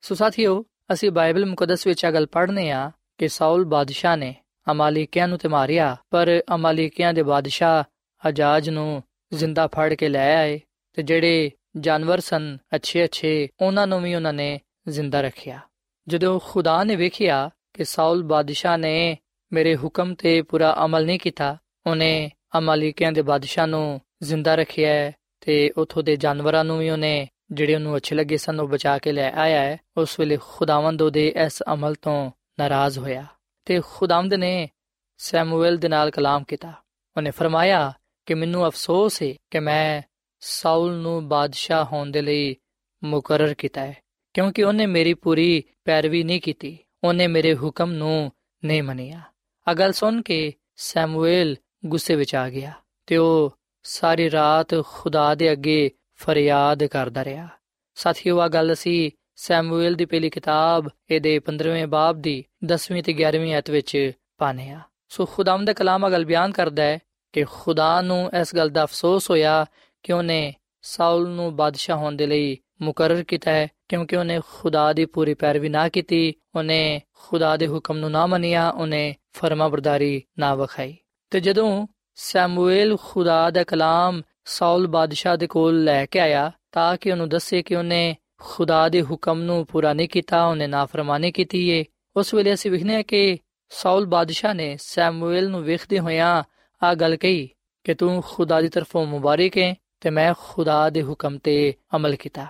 ਸੋ 0.00 0.14
ਸਾਥੀਓ, 0.14 0.64
ਅਸੀਂ 0.92 1.10
ਬਾਈਬਲ 1.10 1.46
ਮੁਕੱਦਸ 1.46 1.86
ਵਿੱਚ 1.86 2.04
ਇਹ 2.04 2.12
ਗੱਲ 2.12 2.26
ਪੜ੍ਹਨੇ 2.26 2.70
ਆ 2.70 2.90
ਕਿ 3.18 3.28
ਸਾਊਲ 3.28 3.64
ਬਾਦਸ਼ਾਹ 3.64 4.16
ਨੇ 4.16 4.34
ਅਮਾਲੀਕਿਆਂ 4.70 5.28
ਨੂੰ 5.28 5.38
ਤੇ 5.38 5.48
ਮਾਰਿਆ, 5.48 5.96
ਪਰ 6.10 6.42
ਅਮਾਲੀਕਿਆਂ 6.54 7.14
ਦੇ 7.14 7.22
ਬਾਦਸ਼ਾਹ 7.22 7.84
ਅਜਾਜ 8.28 8.70
ਨੂੰ 8.70 9.02
ਜ਼ਿੰਦਾ 9.34 9.66
ਫੜ 9.66 9.94
ਕੇ 9.94 10.08
ਲੈ 10.08 10.36
ਆਏ 10.36 10.60
ਤੇ 10.92 11.02
ਜਿਹੜੇ 11.02 11.50
ਜਾਨਵਰ 11.76 12.20
ਸਨ 12.20 12.58
ਅੱਛੇ 12.74 13.04
ਅੱਛੇ 13.04 13.48
ਉਹਨਾਂ 13.60 13.86
ਨੂੰ 13.86 14.02
ਵੀ 14.02 14.14
ਉਹਨਾਂ 14.14 14.32
ਨੇ 14.32 14.60
ਜ਼ਿੰਦਾ 14.88 15.20
ਰੱਖਿਆ। 15.20 15.60
ਜਦੋਂ 16.08 16.40
ਖੁਦਾ 16.44 16.84
ਨੇ 16.84 16.96
ਵੇਖਿਆ 16.96 17.50
ਕਿ 17.74 17.84
ਸਾਊਲ 17.84 18.22
ਬਾਦਸ਼ਾਹ 18.22 18.78
ਨੇ 18.78 19.18
ਮੇਰੇ 19.52 19.76
ਹੁਕਮ 19.76 20.14
ਤੇ 20.14 20.42
ਪੂਰਾ 20.42 20.76
ਅਮਲ 20.84 21.06
ਨਹੀਂ 21.06 21.18
ਕੀਤਾ, 21.18 21.56
ਉਹਨੇ 21.86 22.30
ਅਮਾਲੀਕਿਆਂ 22.58 23.12
ਦੇ 23.12 23.22
ਬਾਦਸ਼ਾਹ 23.22 23.66
ਨੂੰ 23.66 24.00
ਜ਼ਿੰਦਾ 24.22 24.54
ਰੱਖਿਆ 24.54 25.12
ਤੇ 25.40 25.70
ਉਥੋਂ 25.76 26.02
ਦੇ 26.02 26.16
ਜਾਨਵਰਾਂ 26.16 26.64
ਨੂੰ 26.64 26.78
ਵੀ 26.78 26.90
ਉਹਨੇ, 26.90 27.28
ਜਿਹੜੇ 27.52 27.74
ਉਹਨੂੰ 27.74 27.96
ਅੱਛੇ 27.96 28.14
ਲੱਗੇ 28.14 28.36
ਸਨ, 28.36 28.60
ਉਹ 28.60 28.68
ਬਚਾ 28.68 28.98
ਕੇ 28.98 29.12
ਲੈ 29.12 29.32
ਆਇਆ 29.32 29.60
ਹੈ। 29.60 29.80
ਉਸ 29.96 30.20
ਵੇਲੇ 30.20 30.38
ਖੁਦਾਵੰਦ 30.48 31.02
ਉਹਦੇ 31.02 31.34
ਇਸ 31.44 31.62
ਅਮਲ 31.72 31.94
ਤੋਂ 31.94 32.30
ਨਾਰਾਜ਼ 32.58 32.98
ਹੋਇਆ 32.98 33.26
ਤੇ 33.64 33.80
ਖੁਦਾਵੰਦ 33.90 34.34
ਨੇ 34.34 34.70
ਸੈਮੂਅਲ 35.18 35.76
ਦੇ 35.76 35.88
ਨਾਲ 35.88 36.10
ਕਲਾਮ 36.10 36.44
ਕੀਤਾ। 36.44 36.72
ਉਹਨੇ 37.16 37.30
ਫਰਮਾਇਆ 37.30 37.92
ਕਿ 38.26 38.34
ਮੈਨੂੰ 38.34 38.66
ਅਫਸੋਸ 38.66 39.22
ਹੈ 39.22 39.34
ਕਿ 39.50 39.60
ਮੈਂ 39.60 40.02
ਸਾਊਲ 40.40 40.94
ਨੂੰ 40.94 41.28
ਬਾਦਸ਼ਾਹ 41.28 41.84
ਹੋਣ 41.84 42.10
ਦੇ 42.10 42.22
ਲਈ 42.22 42.56
ਮੁਕਰਰ 43.04 43.54
ਕੀਤਾ 43.54 43.80
ਹੈ। 43.86 43.96
ਕਿਉਂਕਿ 44.36 44.62
ਉਹਨੇ 44.62 44.86
ਮੇਰੀ 44.86 45.12
ਪੂਰੀ 45.14 45.62
ਪੈਰਵੀ 45.84 46.22
ਨਹੀਂ 46.22 46.40
ਕੀਤੀ, 46.40 46.76
ਉਹਨੇ 47.04 47.26
ਮੇਰੇ 47.26 47.54
ਹੁਕਮ 47.54 47.92
ਨੂੰ 47.92 48.32
ਨਹੀਂ 48.62 48.82
ਮੰਨਿਆ। 48.82 49.20
ਅਗਲ 49.66 49.92
ਸੁਣ 49.92 50.20
ਕੇ 50.22 50.52
ਸੈਮੂਅਲ 50.76 51.54
ਗੁੱਸੇ 51.86 52.16
ਵਿੱਚ 52.16 52.34
ਆ 52.34 52.48
ਗਿਆ 52.50 52.72
ਤੇ 53.06 53.16
ਉਹ 53.16 53.56
ਸਾਰੀ 53.84 54.30
ਰਾਤ 54.30 54.74
ਖੁਦਾ 54.84 55.34
ਦੇ 55.34 55.52
ਅੱਗੇ 55.52 55.90
ਫਰਿਆਦ 56.14 56.84
ਕਰਦਾ 56.84 57.24
ਰਿਹਾ। 57.24 57.48
ਸਾਥੀਓ 57.94 58.40
ਆ 58.40 58.48
ਗੱਲ 58.48 58.72
ਅਸੀਂ 58.72 59.10
ਸੈਮੂਅਲ 59.36 59.94
ਦੀ 59.94 60.04
ਪਹਿਲੀ 60.04 60.30
ਕਿਤਾਬ, 60.30 60.88
ਇਹਦੇ 61.10 61.38
15ਵੇਂ 61.38 61.86
ਬਾਬ 61.86 62.20
ਦੀ 62.20 62.44
10ਵੀਂ 62.64 63.02
ਤੇ 63.02 63.12
11ਵੀਂ 63.12 63.54
ਆਇਤ 63.54 63.70
ਵਿੱਚ 63.70 64.12
ਪਾਨੇ 64.38 64.70
ਆ 64.70 64.80
ਸੋ 65.08 65.26
ਖੁਦਾਮ 65.26 65.64
ਦਾ 65.64 65.72
ਕਲਾਮ 65.72 66.06
ਅਗਲ 66.06 66.24
ਬਿਆਨ 66.24 66.52
ਕਰਦਾ 66.52 66.82
ਹੈ 66.82 66.98
ਕਿ 67.32 67.44
ਖੁਦਾ 67.44 68.00
ਨੂੰ 68.00 68.30
ਇਸ 68.40 68.54
ਗੱਲ 68.56 68.70
ਦਾ 68.70 68.84
ਅਫਸੋਸ 68.84 69.30
ਹੋਇਆ 69.30 69.66
ਕਿ 70.02 70.12
ਉਹਨੇ 70.12 70.54
ਸਾਊਲ 70.82 71.28
ਨੂੰ 71.28 71.56
ਬਾਦਸ਼ਾਹ 71.56 71.96
ਹੋਣ 71.96 72.16
ਦੇ 72.16 72.26
ਲਈ 72.26 72.56
ਮੁਕਰਰ 72.82 73.22
ਕੀਤਾ 73.22 73.50
ਹੈ, 73.50 73.68
ਕਿਉਂਕਿ 73.88 74.16
ਉਹਨੇ 74.16 74.40
ਖੁਦਾ 74.52 74.92
ਦੀ 74.92 75.04
ਪੂਰੀ 75.04 75.34
ਪੈਰਵੀ 75.34 75.68
ਨਾ 75.68 75.88
ਕੀਤੀ, 75.88 76.34
ਉਹਨੇ 76.54 77.02
ਖੁਦਾ 77.14 77.56
ਦੇ 77.56 77.66
ਹੁਕਮ 77.66 77.98
ਨੂੰ 77.98 78.10
ਨਾ 78.10 78.26
ਮੰਨਿਆ, 78.26 78.70
ਉਹਨੇ 78.70 79.16
ਫਰਮਾਬਰਦਾਰੀ 79.32 80.22
ਨਾ 80.38 80.54
ਵਿਖਾਈ। 80.54 80.96
ਤੇ 81.30 81.40
ਜਦੋਂ 81.40 81.86
ਸੈਮੂਅਲ 82.14 82.96
ਖੁਦਾ 83.02 83.50
ਦਾ 83.50 83.64
ਕਲਾਮ 83.64 84.22
ਸੌਲ 84.44 84.86
ਬਾਦਸ਼ਾਹ 84.86 85.36
ਦੇ 85.36 85.46
ਕੋਲ 85.46 85.84
ਲੈ 85.84 86.06
ਕੇ 86.06 86.20
ਆਇਆ, 86.20 86.52
ਤਾਂ 86.72 86.96
ਕਿ 86.96 87.12
ਉਹਨੂੰ 87.12 87.28
ਦੱਸੇ 87.28 87.62
ਕਿ 87.62 87.76
ਉਹਨੇ 87.76 88.16
ਖੁਦਾ 88.38 88.88
ਦੇ 88.88 89.02
ਹੁਕਮ 89.02 89.40
ਨੂੰ 89.40 89.66
ਪੂਰਾ 89.66 89.92
ਨਹੀਂ 89.92 90.08
ਕੀਤਾ, 90.08 90.46
ਉਹਨੇ 90.46 90.66
ਨਾਫਰਮਾਨੀ 90.66 91.32
ਕੀਤੀ 91.32 91.68
ਏ। 91.68 91.84
ਉਸ 92.16 92.34
ਵੇਲੇ 92.34 92.54
ਅਸੀਂ 92.54 92.70
ਵਿਖਨੇ 92.70 93.02
ਕਿ 93.02 93.38
ਸੌਲ 93.68 94.06
ਬਾਦਸ਼ਾਹ 94.06 94.54
ਨੇ 94.54 94.76
ਸੈਮੂਅਲ 94.80 95.48
ਨੂੰ 95.48 95.62
ਵੇਖਦੇ 95.62 95.98
ਹੋਇਆਂ 95.98 96.42
ਆ 96.82 96.94
ਗੱਲ 96.94 97.16
ਕਹੀ 97.16 97.48
ਕਿ 97.84 97.94
ਤੂੰ 97.94 98.22
ਖੁਦਾ 98.26 98.60
ਦੀ 98.60 98.68
ਤਰਫੋਂ 98.68 99.06
ਮੁਬਾਰਕ 99.06 99.58
ਹੈ 99.58 99.74
ਤੇ 100.00 100.10
ਮੈਂ 100.10 100.34
ਖੁਦਾ 100.38 100.90
ਦੇ 100.90 101.02
ਹੁਕਮ 101.02 101.38
ਤੇ 101.38 101.74
ਅਮਲ 101.96 102.16
ਕੀਤਾ। 102.16 102.46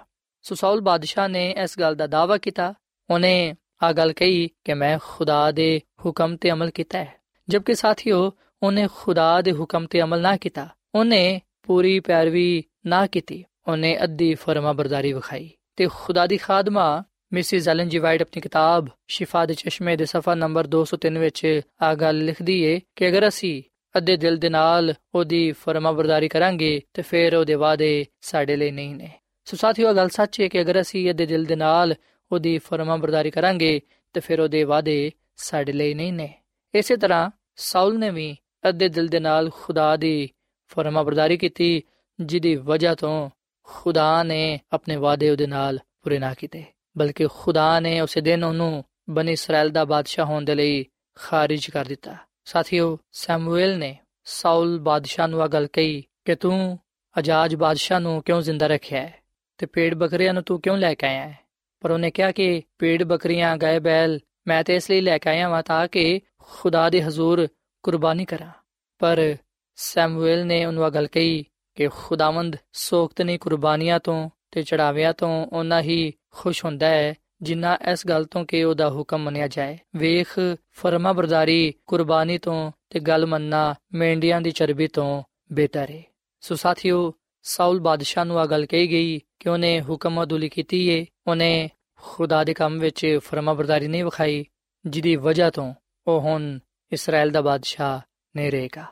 ਸੋ 0.54 0.80
ਬਾਦਸ਼ਾਹ 0.80 1.28
ਨੇ 1.28 1.54
ਇਸ 1.62 1.78
ਗੱਲ 1.80 1.94
ਦਾ 1.94 2.06
ਦਾਵਾ 2.06 2.36
ਕੀਤਾ। 2.38 2.74
ਉਹਨੇ 3.10 3.54
ਆ 3.82 3.92
ਗੱਲ 3.92 4.12
ਕਹੀ 4.12 4.48
ਕਿ 4.64 4.74
ਮੈਂ 4.74 4.98
ਖੁਦਾ 5.02 5.50
ਦੇ 5.52 5.80
ਹੁਕਮ 6.04 6.36
ਤੇ 6.36 6.50
ਅਮਲ 6.50 6.70
ਕੀਤਾ 6.70 6.98
ਹੈ। 6.98 7.14
ਜਦਕਿ 7.48 7.74
ਸਾਥੀਓ, 7.74 8.32
ਉਹਨੇ 8.62 8.88
ਖੁਦਾ 8.94 9.40
ਦੇ 9.40 9.52
ਹੁਕਮ 9.52 9.86
ਤੇ 9.86 10.02
ਅਮਲ 10.02 10.20
ਨਾ 10.20 10.36
ਕੀਤਾ, 10.36 10.68
ਉਹਨੇ 10.94 11.40
ਪੂਰੀ 11.62 12.00
ਪੈਰਵੀ 12.00 12.64
ਨਾ 12.86 13.06
ਕੀਤੀ। 13.06 13.44
ਉਹਨੇ 13.68 14.04
ਅੱਧੀ 14.04 14.34
ਫਰਮਾ 14.34 14.72
ਵਿਖਾਈ। 14.72 15.50
ਤੇ 15.76 15.88
ਖੁਦਾ 15.94 16.26
ਦੀ 16.26 16.36
ਖਾਦਮਾ, 16.36 17.04
ਮਿਸਿਸ 17.32 17.68
ਐਲਨ 17.68 17.88
ਜੀ 17.88 17.98
ਵਾਈਟ 17.98 18.22
ਆਪਣੀ 18.22 18.40
ਕਿਤਾਬ 18.40 18.86
ਸ਼ਿਫਾ 19.08 19.46
ਦੇ 19.46 19.54
ਚਸ਼ਮੇ 19.54 19.96
ਦੇ 19.96 20.04
ਸਫਾ 20.04 20.34
ਨੰਬਰ 20.34 20.66
203 20.66 21.18
ਵਿੱਚ 21.18 21.60
ਆ 21.82 21.94
ਗੱਲ 21.94 22.24
ਲਿਖਦੀ 22.24 22.62
ਏ 22.62 22.80
ਕਿ 22.96 23.08
ਅਗਰ 23.08 23.28
ਅਸੀਂ 23.28 23.62
ਅੱਧੇ 23.96 24.16
ਦਿਲ 24.16 24.36
ਦੇ 24.36 24.48
ਨਾਲ 24.48 24.94
ਉਹਦੀ 25.14 25.52
ਫਰਮਾਬਰਦਾਰੀ 25.52 26.28
ਕਰਾਂਗੇ, 26.28 26.82
ਤੇ 26.94 27.02
ਫਿਰ 27.02 27.36
ਉਹਦੇ 27.36 27.54
ਵਾਅਦੇ 27.54 28.06
ਸਾਡੇ 28.20 28.56
ਲਈ 28.56 28.70
ਨਹੀਂ 28.70 28.94
ਨੇ। 28.94 29.10
ਸੋ 29.46 29.56
ਸਾਥੀਓ 29.56 29.92
ਗੱਲ 29.94 30.08
ਸੱਚ 30.08 30.40
ਹੈ 30.40 30.48
ਕਿ 30.48 30.60
ਅਗਰ 30.60 30.80
ਅਸੀਂ 30.80 31.10
ਅੱਧੇ 31.10 31.26
ਦਿਲ 31.26 31.44
ਦੇ 31.44 31.56
ਨਾਲ 31.56 31.94
ਉਹਦੀ 32.32 32.58
ਫਰਮਾਬਰਦਾਰੀ 32.58 33.30
ਕਰਾਂਗੇ, 33.30 33.80
ਤੇ 34.12 34.20
ਫਿਰ 34.20 34.40
ਉਹਦੇ 34.40 34.64
ਵਾਅਦੇ 34.64 35.10
ਸਾਡੇ 35.36 35.72
ਲਈ 35.72 35.94
ਨਹੀਂ 35.94 36.12
ਨੇ। 36.12 36.34
ਇਸੇ 36.74 36.96
ਤਰ੍ਹਾਂ 36.96 37.30
ਸਾਊਲ 37.56 37.98
ਨੇ 37.98 38.10
ਵੀ 38.10 38.36
ਅੱਧੇ 38.68 38.88
ਦਿਲ 38.88 39.08
ਦੇ 39.08 39.20
ਨਾਲ 39.20 39.50
ਖੁਦਾ 39.50 39.96
ਦੀ 39.96 40.30
ਫਰਮਾਬਰਦਾਰੀ 40.66 41.36
ਕੀਤੀ, 41.36 41.82
ਜਿਹਦੀ 42.20 42.54
ਵਜ੍ਹਾ 42.54 42.94
ਤੋਂ 42.94 43.30
ਖੁਦਾ 43.62 44.22
ਨੇ 44.22 44.60
ਆਪਣੇ 44.72 44.96
ਵਾਅਦੇ 44.96 45.30
ਉਹਦੇ 45.30 45.46
ਨਾਲ 45.46 45.78
ਪੂਰੇ 46.02 46.18
ਨਾ 46.18 46.34
ਕੀਤੇ। 46.34 46.64
ਬਲਕਿ 46.98 47.26
ਖੁਦਾ 47.26 47.80
ਨੇ 47.80 48.00
ਉਸੇ 48.00 48.20
ਦਿਨ 48.20 48.44
ਉਹਨੂੰ 48.44 48.84
ਬਨੀ 49.10 49.32
ਇਸਰਾਇਲ 49.32 49.70
ਦਾ 49.70 49.84
ਬਾਦਸ਼ਾਹ 49.84 50.26
ਹੋਣ 50.26 50.44
ਦੇ 50.44 50.54
ਲਈ 50.54 50.86
ਖਾਰਿਜ 51.14 51.70
ਕਰ 51.70 51.84
ਦਿੱਤਾ। 51.84 52.16
ਸਾਥੀਓ, 52.44 52.98
ਸੈਮੂਅਲ 53.12 53.78
ਨੇ 53.78 53.96
ਸਾਊਲ 54.24 54.78
ਬਾਦਸ਼ਾਹ 54.78 55.28
ਨੂੰ 55.28 55.42
ਆ 55.42 55.46
ਗੱਲ 55.46 55.66
ਕਹੀ 55.66 56.04
ਕਿ 56.24 56.34
ਤੂੰ 56.34 56.78
ਅਜਾਜ 57.18 57.54
ਬਾਦਸ਼ਾਹ 57.54 58.00
ਨੂੰ 58.00 58.22
ਕਿਉਂ 58.22 58.42
ਜ਼ਿੰਦਾ 58.42 58.66
ਰੱਖਿਆ 58.66 59.00
ਹੈ? 59.00 59.25
ਤੇ 59.58 59.66
ਪੇੜ 59.66 59.94
ਬੱਕਰੀਆਂ 59.94 60.34
ਨੂੰ 60.34 60.42
ਤੂੰ 60.42 60.60
ਕਿਉਂ 60.60 60.76
ਲੈ 60.76 60.94
ਕੇ 60.94 61.06
ਆਇਆ 61.06 61.28
ਹੈ? 61.28 61.38
ਪਰ 61.80 61.90
ਉਹਨੇ 61.90 62.10
ਕਿਹਾ 62.10 62.32
ਕਿ 62.32 62.62
ਪੇੜ 62.78 63.02
ਬੱਕਰੀਆਂ, 63.02 63.56
ਗਾਏ 63.56 63.78
ਬੈਲ 63.78 64.20
ਮੈਂ 64.46 64.64
ਤੇ 64.64 64.74
ਇਸ 64.74 64.90
ਲਈ 64.90 65.00
ਲੈ 65.00 65.18
ਕੇ 65.18 65.30
ਆਇਆ 65.30 65.48
ਹਾਂ 65.48 65.62
ਤਾਂ 65.62 65.88
ਕਿ 65.88 66.20
ਖੁਦਾ 66.38 66.90
ਦੇ 66.90 67.02
ਹਜ਼ੂਰ 67.02 67.48
ਕੁਰਬਾਨੀ 67.82 68.24
ਕਰਾਂ। 68.24 68.50
ਪਰ 68.98 69.36
ਸੈਮੂਅਲ 69.76 70.46
ਨੇ 70.46 70.64
ਉਹਨੂੰ 70.64 70.90
ਗੱਲ 70.90 71.06
ਕਹੀ 71.06 71.44
ਕਿ 71.74 71.88
ਖੁਦਾਵੰਦ 71.88 72.56
ਸੋਖਤਨੀ 72.72 73.38
ਕੁਰਬਾਨੀਆਂ 73.38 74.00
ਤੋਂ 74.00 74.30
ਤੇ 74.50 74.62
ਚੜਾਵਿਆਂ 74.62 75.12
ਤੋਂ 75.12 75.46
ਉਹਨਾਂ 75.46 75.82
ਹੀ 75.82 76.12
ਖੁਸ਼ 76.30 76.64
ਹੁੰਦਾ 76.64 76.86
ਹੈ 76.86 77.14
ਜਿੰਨਾ 77.42 77.78
ਇਸ 77.92 78.06
ਗੱਲ 78.06 78.24
ਤੋਂ 78.24 78.44
ਕਿ 78.44 78.64
ਉਹਦਾ 78.64 78.90
ਹੁਕਮ 78.90 79.18
ਮੰਨਿਆ 79.18 79.48
ਜਾਏ। 79.48 79.78
ਵੇਖ 79.96 80.28
ਫਰਮਾ 80.72 81.12
ਬਰਦਾਰੀ 81.12 81.74
ਕੁਰਬਾਨੀ 81.86 82.38
ਤੋਂ 82.38 82.72
ਤੇ 82.90 83.00
ਗੱਲ 83.00 83.26
ਮੰਨਣਾ 83.26 83.74
ਮੇਂਡੀਆਂ 83.92 84.40
ਦੀ 84.40 84.50
ਚਰਬੀ 84.50 84.86
ਤੋਂ 84.86 85.22
ਬਿਹਤਰ 85.52 85.90
ਹੈ 85.90 86.02
ਸੋ 86.40 86.54
ਸਾਥੀਓ 86.54 87.14
ਸਾਊਲ 87.48 87.80
ਬਾਦਸ਼ਾਹ 87.80 88.24
ਨੂੰ 88.24 88.38
ਆ 88.38 88.46
ਗੱਲ 88.46 88.66
ਕਹੀ 88.66 88.90
ਗਈ 88.90 89.20
ਕਿ 89.40 89.48
ਉਹਨੇ 89.48 89.80
ਹੁਕਮ 89.80 90.22
ਅਦੁਲੀ 90.22 90.48
ਕੀਤੀ 90.48 90.88
ਏ। 90.88 91.06
ਉਹਨੇ 91.26 91.70
ਖੁਦਾ 92.02 92.44
ਦੇ 92.44 92.54
ਕੰਮ 92.54 92.78
ਵਿੱਚ 92.78 93.18
ਫਰਮਾ 93.22 93.52
ਬਰਦਾਰੀ 93.52 93.88
ਨਹੀਂ 93.88 94.04
ਵਿਖਾਈ, 94.04 94.44
ਜਿਹਦੀ 94.86 95.16
ਵਜ੍ਹਾ 95.16 95.50
ਤੋਂ 95.50 95.74
ਉਹ 96.06 96.20
ਹੁਣ 96.20 96.58
ਇਸਰਾਇਲ 96.92 97.30
ਦਾ 97.30 97.40
ਬਾਦਸ਼ਾਹ 97.40 98.00
ਨਹੀਂ 98.36 98.52
ਰਹੇਗਾ। 98.52 98.84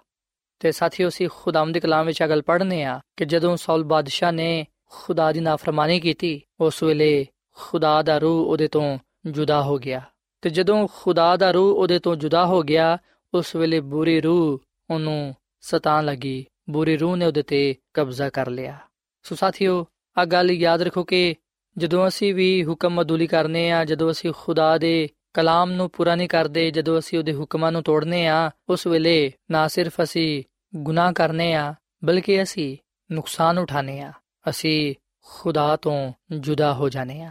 ਤੇ 0.59 0.73
ਸਾਥੀਓ 0.73 1.09
ਸੀ 1.09 1.27
ਖੁਦਾਮ 1.27 1.73
ਦੇ 1.73 1.81
ਕਲਾਮ 1.81 2.07
ਵਿੱਚ 2.07 2.25
ਅਗਲ 2.25 2.43
ਪੜ੍ਹਨੇ 2.43 2.85
ਆ 2.85 3.01
ਕਿ 3.17 3.25
ਜਦੋਂ 3.25 3.57
ਸਾਊਲ 3.57 3.85
ਬਾਦਸ਼ਾਹ 3.85 4.33
ਨੇ 4.33 4.67
ਖੁਦਾ 4.91 5.33
ਦੀ 5.33 5.41
ਨਾਫਰਮਾਨੀ 5.41 6.01
ਕੀਤੀ, 6.01 6.41
ਉਸ 6.61 6.83
ਵੇਲੇ 6.83 7.27
ਖੁਦਾ 7.55 8.03
ਦਾ 8.03 8.19
ਰੂਹ 8.19 8.47
ਉਹਦੇ 8.47 8.69
ਤੋਂ 8.69 8.99
ਜੁਦਾ 9.27 9.63
ਹੋ 9.63 9.79
ਗਿਆ। 9.79 10.03
ਤੇ 10.43 10.51
ਜਦੋਂ 10.51 10.89
ਖੁਦਾ 10.95 11.37
ਦਾ 11.37 11.51
ਰੂਹ 11.51 11.77
ਉਹਦੇ 11.77 11.99
ਤੋਂ 11.99 12.17
ਜੁਦਾ 12.17 12.47
ਹੋ 12.47 12.63
ਗਿਆ, 12.63 12.99
ਉਸ 13.35 13.57
ਵੇਲੇ 13.57 13.81
ਬੁਰੀ 13.81 14.21
ਰੂਹ 14.21 14.59
ਉਹਨੂੰ 14.95 15.35
ਸਤਾਨ 15.61 16.05
ਲੱਗੀ। 16.05 16.47
ਬੁਰੀ 16.71 16.97
ਰੂਹ 16.97 17.17
ਨੇ 17.17 17.27
ਉਹਦੇ 17.27 17.43
ਤੇ 17.43 17.75
ਕਬਜ਼ਾ 17.95 18.31
ਕਰ 18.31 18.51
ਲਿਆ। 18.51 18.79
ਸੋ 19.23 19.35
ਸਾਥੀਓ 19.35 19.87
ਆ 20.19 20.25
ਗੱਲ 20.25 20.51
ਯਾਦ 20.51 20.83
ਰੱਖੋ 20.83 21.05
ਕਿ 21.05 21.35
ਜਦੋਂ 21.79 22.09
ਅਸੀਂ 22.09 22.35
ਵੀ 22.35 22.65
ਹੁਕਮ 22.65 23.03
ਅਦੂਲੀ 23.03 23.27
ਕਰਨੇ 23.27 23.71
ਆ, 23.71 23.85
ਜਦੋਂ 23.85 24.11
ਅਸੀਂ 24.11 24.33
ਖੁਦਾ 24.37 24.79
ਦੇ 24.79 25.09
ਕਲਾਮ 25.35 25.73
ਨੂੰ 25.73 25.91
ਪੂਰਾ 25.91 26.15
ਨਹੀਂ 26.15 26.29
ਕਰਦੇ, 26.29 26.71
ਜਦੋਂ 26.71 26.99
ਅਸੀਂ 26.99 27.19
ਉਹਦੇ 27.19 27.35
ਹੁਕਮਾਂ 27.35 27.73
ਨੂੰ 27.73 27.83
ਤੋੜਨੇ 27.83 28.27
ਆ, 28.27 28.51
ਉਸ 28.69 28.87
ਵੇਲੇ 28.87 29.33
ਨਾ 29.51 29.69
ਸਿਰਫ 29.69 29.93
ਅਸੀਂ 30.03 30.45
ਗੁਨਾਹ 30.77 31.13
ਕਰਨੇ 31.13 31.55
ਆ, 31.55 31.75
ਬਲਕਿ 32.05 32.43
ਅਸੀਂ 32.43 32.77
ਨੁਕਸਾਨ 33.13 33.59
ਉਠਾਣੇ 33.59 34.01
ਆ। 34.01 34.13
ਅਸੀਂ 34.49 34.95
ਖੁਦਾ 35.25 35.77
ਤੋਂ 35.77 36.13
ਜੁਦਾ 36.31 36.75
ਹੋ 36.75 36.89
ਜਾਣੇ 36.89 37.23
ਆ। 37.23 37.31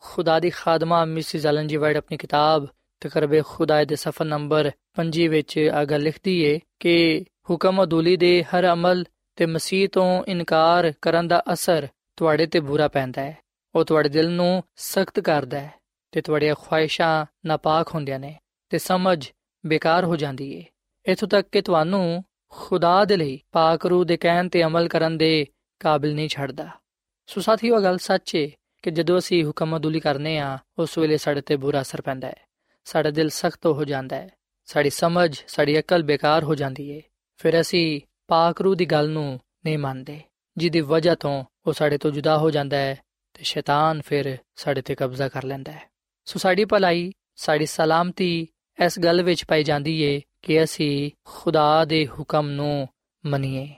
ਖੁਦਾ 0.00 0.40
ਦੀ 0.40 0.50
ਖਾਦਮਾ 0.50 1.04
ਮਿਸਿਸ 1.04 1.46
ਐਲਨ 1.46 1.66
ਜੀ 1.66 1.76
ਵਾਈਟ 1.76 1.96
ਆਪਣੀ 1.96 2.16
ਕਿਤਾਬ 2.16 2.66
ਤਕਰਬੇ 3.00 3.42
ਖੁਦਾ 3.46 3.84
ਦੇ 3.84 3.96
ਸਫਾ 3.96 4.24
ਨੰਬਰ 4.24 4.70
5 4.94 5.28
ਵਿੱਚ 5.28 5.58
ਆਗਾ 5.58 5.96
ਲਿਖਦੀ 5.96 6.40
ਏ 6.42 6.60
ਕਿ 6.80 7.24
ਹੁਕਮ 7.50 7.84
ਅਦੂਲੀ 7.84 8.16
ਦੇ 8.16 8.44
ਹਰ 8.44 8.72
ਅਮਲ 8.72 9.04
ਤੇ 9.36 9.46
ਮਸੀਹ 9.46 9.88
ਤੋਂ 9.88 10.24
ਇਨਕਾਰ 10.24 10.92
ਕਰਨ 11.02 11.28
ਦਾ 11.28 11.42
ਅਸਰ 11.52 11.88
ਤੁਹਾਡੇ 12.16 12.46
ਤੇ 12.46 12.60
ਬੁਰਾ 12.60 12.88
ਪੈਂਦਾ 12.88 13.22
ਹੈ। 13.22 13.38
ਉਹ 13.74 13.84
ਤੁਹਾਡੇ 13.84 14.08
ਦਿਲ 14.08 14.30
ਨੂੰ 14.30 14.64
ਸਖਤ 14.76 15.20
ਕਰਦਾ 15.20 15.60
ਹੈ 15.60 15.74
ਤੇ 16.10 16.20
ਤੁਹਾਡੀਆਂ 16.20 16.54
ਖੁਆਇਸ਼ਾਂ 16.60 17.26
ਨਾਪਾਕ 17.46 17.94
ਹੁੰਦੀਆਂ 17.94 18.18
ਨੇ 18.18 18.38
ਤੇ 18.68 18.78
ਸਮਝ 18.78 19.30
ਬੇਕਾਰ 19.66 20.04
ਹੋ 20.04 20.16
ਜਾਂਦੀ 20.16 20.54
ਏ। 20.54 20.64
ਇਥੋਂ 21.12 21.28
ਤੱਕ 21.28 21.48
ਕਿ 21.52 21.60
ਤੁਹਾਨੂੰ 21.60 22.24
ਖੁਦਾ 22.48 23.04
ਦੇ 23.04 23.16
ਲਈ 23.16 23.40
ਪਾਕ 23.52 23.86
ਰੂਹ 23.86 24.04
ਦੇ 24.04 24.16
ਕਹਿਣ 24.16 24.48
ਤੇ 24.48 24.62
ਅਮਲ 24.62 24.88
ਕਰਨ 24.88 25.18
ਦੇ 25.18 25.46
ਕਾਬਿਲ 25.80 26.14
ਨਹੀਂ 26.14 26.28
ਛੱਡਦਾ। 26.28 26.68
ਸੋ 27.26 27.40
ਸਾਥੀਓ 27.40 27.80
ਗੱਲ 27.80 27.98
ਸੱਚ 27.98 28.34
ਏ 28.34 28.50
ਕਿ 28.82 28.90
ਜਦੋਂ 28.90 29.18
ਅਸੀਂ 29.18 29.44
ਹੁਕਮ 29.44 29.76
ਅਦੁਲੀ 29.76 30.00
ਕਰਨੇ 30.00 30.38
ਆ, 30.38 30.58
ਉਸ 30.78 30.98
ਵੇਲੇ 30.98 31.16
ਸਾਡੇ 31.16 31.40
ਤੇ 31.40 31.56
ਬੁਰਾ 31.56 31.80
ਅਸਰ 31.80 32.00
ਪੈਂਦਾ 32.00 32.28
ਹੈ। 32.28 32.36
ਸਾਡਾ 32.84 33.10
ਦਿਲ 33.10 33.28
ਸਖਤ 33.28 33.66
ਹੋ 33.66 33.84
ਜਾਂਦਾ 33.84 34.16
ਹੈ। 34.16 34.28
ਸਾਡੀ 34.64 34.90
ਸਮਝ, 34.90 35.42
ਸਾਡੀ 35.46 35.80
ਅਕਲ 35.80 36.02
ਬੇਕਾਰ 36.02 36.44
ਹੋ 36.44 36.54
ਜਾਂਦੀ 36.54 36.90
ਏ। 36.90 37.02
ਫਿਰ 37.38 37.60
ਅਸੀਂ 37.60 38.00
ਪਾਕ 38.26 38.60
ਰੂਹ 38.60 38.74
ਦੀ 38.74 38.86
ਗੱਲ 38.86 39.08
ਨੂੰ 39.08 39.40
ਨਹੀਂ 39.64 39.78
ਮੰਨਦੇ, 39.78 40.20
ਜਿਹਦੀ 40.56 40.80
ਵਜ੍ਹਾ 40.80 41.14
ਤੋਂ 41.14 41.44
ਉਹ 41.66 41.72
ਸਾਡੇ 41.72 41.98
ਤੋਂ 41.98 42.10
ਜੁਦਾ 42.10 42.38
ਹੋ 42.38 42.50
ਜਾਂਦਾ 42.50 42.76
ਹੈ 42.76 42.94
ਤੇ 43.34 43.42
ਸ਼ੈਤਾਨ 43.42 44.02
ਫਿਰ 44.02 44.38
ਸਾਡੇ 44.54 44.82
ਤੇ 44.82 44.94
ਕਬਜ਼ਾ 44.94 45.28
ਕਰ 45.28 45.44
ਲੈਂਦਾ 45.44 45.72
ਹੈ। 45.72 45.82
ਸੋ 46.24 46.38
ਸਾਡੀ 46.38 46.64
ਭਲਾਈ, 46.64 47.12
ਸਾਡੀ 47.34 47.66
ਸਲਾਮਤੀ 47.66 48.48
ਇਸ 48.84 48.98
ਗੱਲ 48.98 49.22
ਵਿੱਚ 49.22 49.44
ਪਾਈ 49.44 49.64
ਜਾਂਦੀ 49.64 50.02
ਏ 50.02 50.20
ਕਿ 50.42 50.64
ਅਸੀਂ 50.64 51.10
ਖੁਦਾ 51.24 51.84
ਦੇ 51.84 52.06
ਹੁਕਮ 52.06 52.48
ਨੂੰ 52.48 52.88
ਮੰਨੀਏ। 53.26 53.74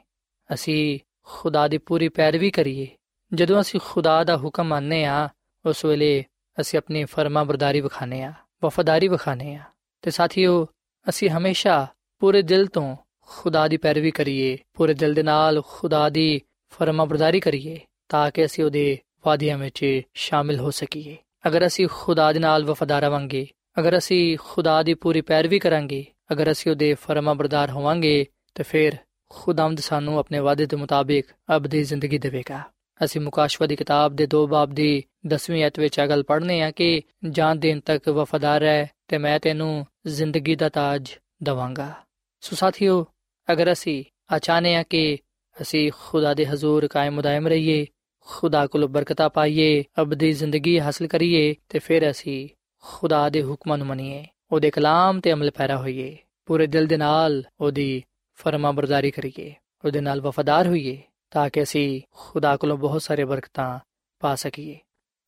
ਅਸੀਂ 0.55 1.01
ਖੁਦਾ 1.25 1.68
ਦੀ 1.68 1.79
ਪੂਰੀ 1.79 2.09
ਪੈਰਵੀ 2.09 2.51
ਕਰੀਏ। 2.51 2.88
ਜਦੋਂ 3.35 3.61
ਅਸੀਂ 3.61 3.81
ਖੁਦਾ 3.85 4.25
ਦਾ 4.25 4.37
ਹੁਕਮ 4.37 4.64
ਮੰਨਨੇ 4.64 5.05
ਆ 5.05 5.29
ਉਸ 5.66 5.85
ਵੇਲੇ 5.85 6.25
ਅਸੀਂ 6.61 6.79
ਆਪਣੀ 6.79 7.05
ਫਰਮਾ 7.05 7.44
ਬਰਦਾਰੀ 7.44 7.81
ਵਿਖਾਣੇ 7.81 8.23
ਆ 8.23 8.33
ਵਫਾਦਾਰੀ 8.64 9.09
ਵਿਖਾਣੇ 9.09 9.55
ਆ 9.55 9.62
ਤੇ 10.03 10.11
ਸਾਥੀਓ, 10.11 10.66
ਅਸੀਂ 11.09 11.31
ਹਮੇਸ਼ਾ 11.31 11.87
ਪੂਰੇ 12.18 12.42
ਦਿਲ 12.42 12.66
ਤੋਂ 12.66 12.96
ਖੁਦਾ 13.37 13.69
ਦੀ 13.69 13.77
ਪੈਰਵੀ 13.77 14.11
ਕਰੀਏ, 14.11 14.59
ਪੂਰੇ 14.75 14.95
ਦਿਲ 14.95 15.14
ਦੇ 15.14 15.23
ਨਾਲ 15.23 15.62
ਖੁਦਾ 15.66 16.09
ਦੀ 16.09 16.40
ਫਰਮਾ 16.71 17.05
ਬਰਦਾਰੀ 17.05 17.40
ਕਰੀਏ, 17.40 17.81
ਤਾਂ 18.09 18.31
ਕਿ 18.31 18.45
ਅਸੀਂ 18.45 18.64
ਉਹਦੇ 18.64 18.99
ਵਾਅਦਿਆਂ 19.27 19.59
ਵਿੱਚ 19.59 20.03
ਸ਼ਾਮਿਲ 20.14 20.59
ਹੋ 20.59 20.71
ਸਕੀਏ। 20.71 21.16
ਅਗਰ 21.47 21.66
ਅਸੀਂ 21.66 21.88
ਖੁਦਾ 21.93 22.33
ਦੇ 22.33 22.38
ਨਾਲ 22.38 22.64
ਵਫਾਦਾਰ 22.64 23.03
ਰਵਾਂਗੇ 23.03 23.47
ਅਗਰ 23.79 23.99
ਅਸੀਂ 23.99 24.38
ਖੁਦਾ 24.40 24.83
ਦੀ 24.83 24.95
ਪੂਰੀ 24.95 25.21
ਪੈਰਵੀ 25.21 25.59
ਕਰਾਂਗੇ, 25.59 26.07
ਅਗਰ 26.33 26.53
ਅਸੀਂ 26.53 26.73
ਉਹਦੇ 26.73 26.95
ਫਰਮਾ 26.95 27.35
ਬਰਦਾਰ 27.35 27.71
ਹੋਵਾਂਗੇ, 27.71 28.27
ਤਾਂ 28.55 28.64
ਫਿਰ 28.64 28.93
ਖੁਦਾਵੰਦ 29.29 29.79
ਸਾਨੂੰ 29.79 30.19
ਆਪਣੇ 30.19 30.38
ਵਾਅਦੇ 30.38 30.66
ਦੇ 30.66 30.77
ਮੁਤਾਬਿਕ 30.77 31.27
ਅਬਦੀ 31.57 31.85
ਜ਼ਿੰਦਗੀ 31.85 32.19
ਦੇਵੇਗਾ। 32.19 32.61
ਅਸੀਂ 33.05 33.21
ਮੁਕਾਸ਼ਵਾ 33.21 33.66
ਦੀ 33.66 33.77
ਕਿਤਾਬ 33.77 34.16
ਦੇ 34.16 34.27
2 34.27 34.47
ਬਾਬ 34.47 34.71
ਦੀ 34.71 35.05
10ਵੀਂ 35.27 35.66
ਅਧ 35.66 35.79
ਵਿੱਚ 35.79 36.01
ਅਗਲ 36.01 36.23
ਪੜ੍ਹਨੇ 36.23 36.62
ਆ 36.62 36.71
ਕਿ 36.71 37.03
ਜਾਨ 37.31 37.59
ਦੇਣ 37.59 37.81
ਤੱਕ 37.81 38.09
ਵਫਾਦਾਰ 38.09 38.62
ਹੈ 38.62 38.90
ਤੇ 39.09 39.19
ਮੈਂ 39.19 39.40
ਤੈਨੂੰ 39.40 39.87
ਜ਼ਿੰਦਗੀ 40.07 40.55
ਦਾ 40.55 40.69
ਤਾਜ 40.69 41.11
ਦਵਾਂਗਾ। 41.43 41.95
ਸੋ 42.40 42.57
ਸਾਥੀਓ 42.57 43.07
ਅਗਰ 43.53 43.73
ਅਸੀਂ 43.73 44.05
ਆਚਾਨੇ 44.33 44.77
ਆ 44.77 44.83
ਕਿ 44.83 45.19
ਅਸੀਂ 45.63 45.93
ਖੁਦਾ 46.07 46.35
ਦੇ 46.35 46.47
ਹਜ਼ੂਰ 46.47 46.89
ਕਾਇਮ 46.89 47.15
ਮਦਾਇਮ 47.15 47.49
ਰਹੀਏ, 47.49 47.87
ਖੁਦਾ 48.27 48.67
ਕੋਲ 48.67 48.87
ਬਰਕਤਾਂ 48.87 49.31
ਪਾਈਏ, 49.31 49.85
ਅਬਦੀ 50.01 50.33
ਜ਼ਿੰਦਗੀ 50.33 50.81
ਹਾਸਲ 50.81 51.07
ਕਰੀਏ, 51.07 51.55
ਤੇ 51.69 51.79
ਫਿਰ 51.79 52.11
ਅਸੀਂ 52.11 52.49
ਖੁਦਾ 52.83 53.29
ਦੇ 53.29 53.43
ਹੁਕਮਾਂ 53.43 53.79
ਨੂੰ 53.79 53.87
ਮੰਨੀਏ, 53.87 54.27
ਉਹਦੇ 54.53 54.71
ਕਲਾਮ 54.71 55.21
ਤੇ 55.21 55.33
ਅਮਲ 55.33 55.51
ਪੈਰਾ 55.51 55.77
ਹੋਈਏ, 55.77 56.19
ਪੂਰੇ 56.47 56.67
ਦਿਲ 56.67 56.87
ਦੇ 56.87 56.97
ਨਾਲ 56.97 57.45
ਉਹਦੀ 57.61 58.03
ਫਰਮਾ 58.35 58.73
ਬਰਦਾਰੀ 58.73 59.11
ਕਰੀਏ, 59.11 59.55
ਉਹਦੇ 59.85 60.01
ਨਾਲ 60.01 60.21
ਵਫਾਦਾਰ 60.21 60.67
ਹੋਈਏ, 60.67 61.03
ਤਾਂ 61.31 61.51
ਕਿ 61.51 61.63
ਅਸੀਂ 61.63 62.01
ਖੁਦਾ 62.11 62.57
ਕੋਲੋਂ 62.57 62.77
ਬਹੁਤ 62.77 63.03
ਸਾਰੇ 63.03 63.25
ਬਰਕਤਾਂ 63.25 63.79
ਪਾ 64.21 64.35
ਸਕੀਏ। 64.35 64.79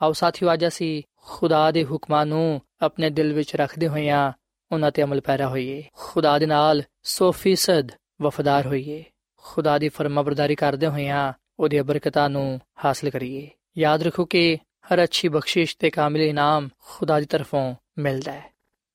ਆਓ 0.03 0.13
ਸਾਥੀਓ, 0.13 0.53
ਅੱਜ 0.53 0.67
ਅਸੀਂ 0.67 1.03
ਖੁਦਾ 1.17 1.71
ਦੇ 1.71 1.85
ਹੁਕਮਾਂ 1.85 2.27
ਨੂੰ 2.27 2.61
ਆਪਣੇ 2.83 3.11
ਦਿਲ 3.11 3.33
ਵਿੱਚ 3.33 3.57
ਰੱਖਦੇ 3.57 3.89
ਹੋਇਆਂ 3.89 4.33
ਉਹਨਾਂ 4.73 4.91
ਤੇ 4.91 5.03
ਅਮਲ 5.03 5.21
ਪੈਰਾ 5.21 5.49
ਹੋਈਏ। 5.49 5.85
ਖੁਦਾ 5.97 6.39
ਦੇ 6.39 6.47
ਨਾਲ 6.47 6.83
100% 7.03 7.93
ਵਫਾਦਾਰ 8.23 8.67
ਹੋਈਏ। 8.67 9.05
ਖੁਦਾ 9.37 9.79
ਦੀ 9.79 9.89
ਫਰਮਾਬਰਦਾਰੀ 9.89 10.55
ਕਰਦੇ 10.55 10.87
ਹੋਇਆਂ 10.87 11.33
ਉਹਦੀਆਂ 11.59 11.85
ਬਰਕਤਾਂ 11.85 12.29
ਨੂੰ 12.31 12.61
ਹਾਸਲ 12.85 13.11
ਕਰੀਏ। 13.11 13.51
ਯਾਦ 13.79 14.03
ਰੱਖੋ 14.03 14.25
ਕਿ 14.25 14.57
ਹਰ 14.57 15.03
ਅੱਛੀ 15.05 15.29
ਬਖਸ਼ਿਸ਼ 15.29 15.77
ਤੇ 15.79 15.91
ਕਾਮਿਲ 15.91 16.23
ਇਨਾਮ 16.23 16.69
ਖੁਦਾ 16.79 17.21
ਦੀ 17.21 17.27
ਤਰਫੋਂ 17.27 17.75
ਮਿਲਦਾ 17.99 18.33
ਹੈ 18.33 18.53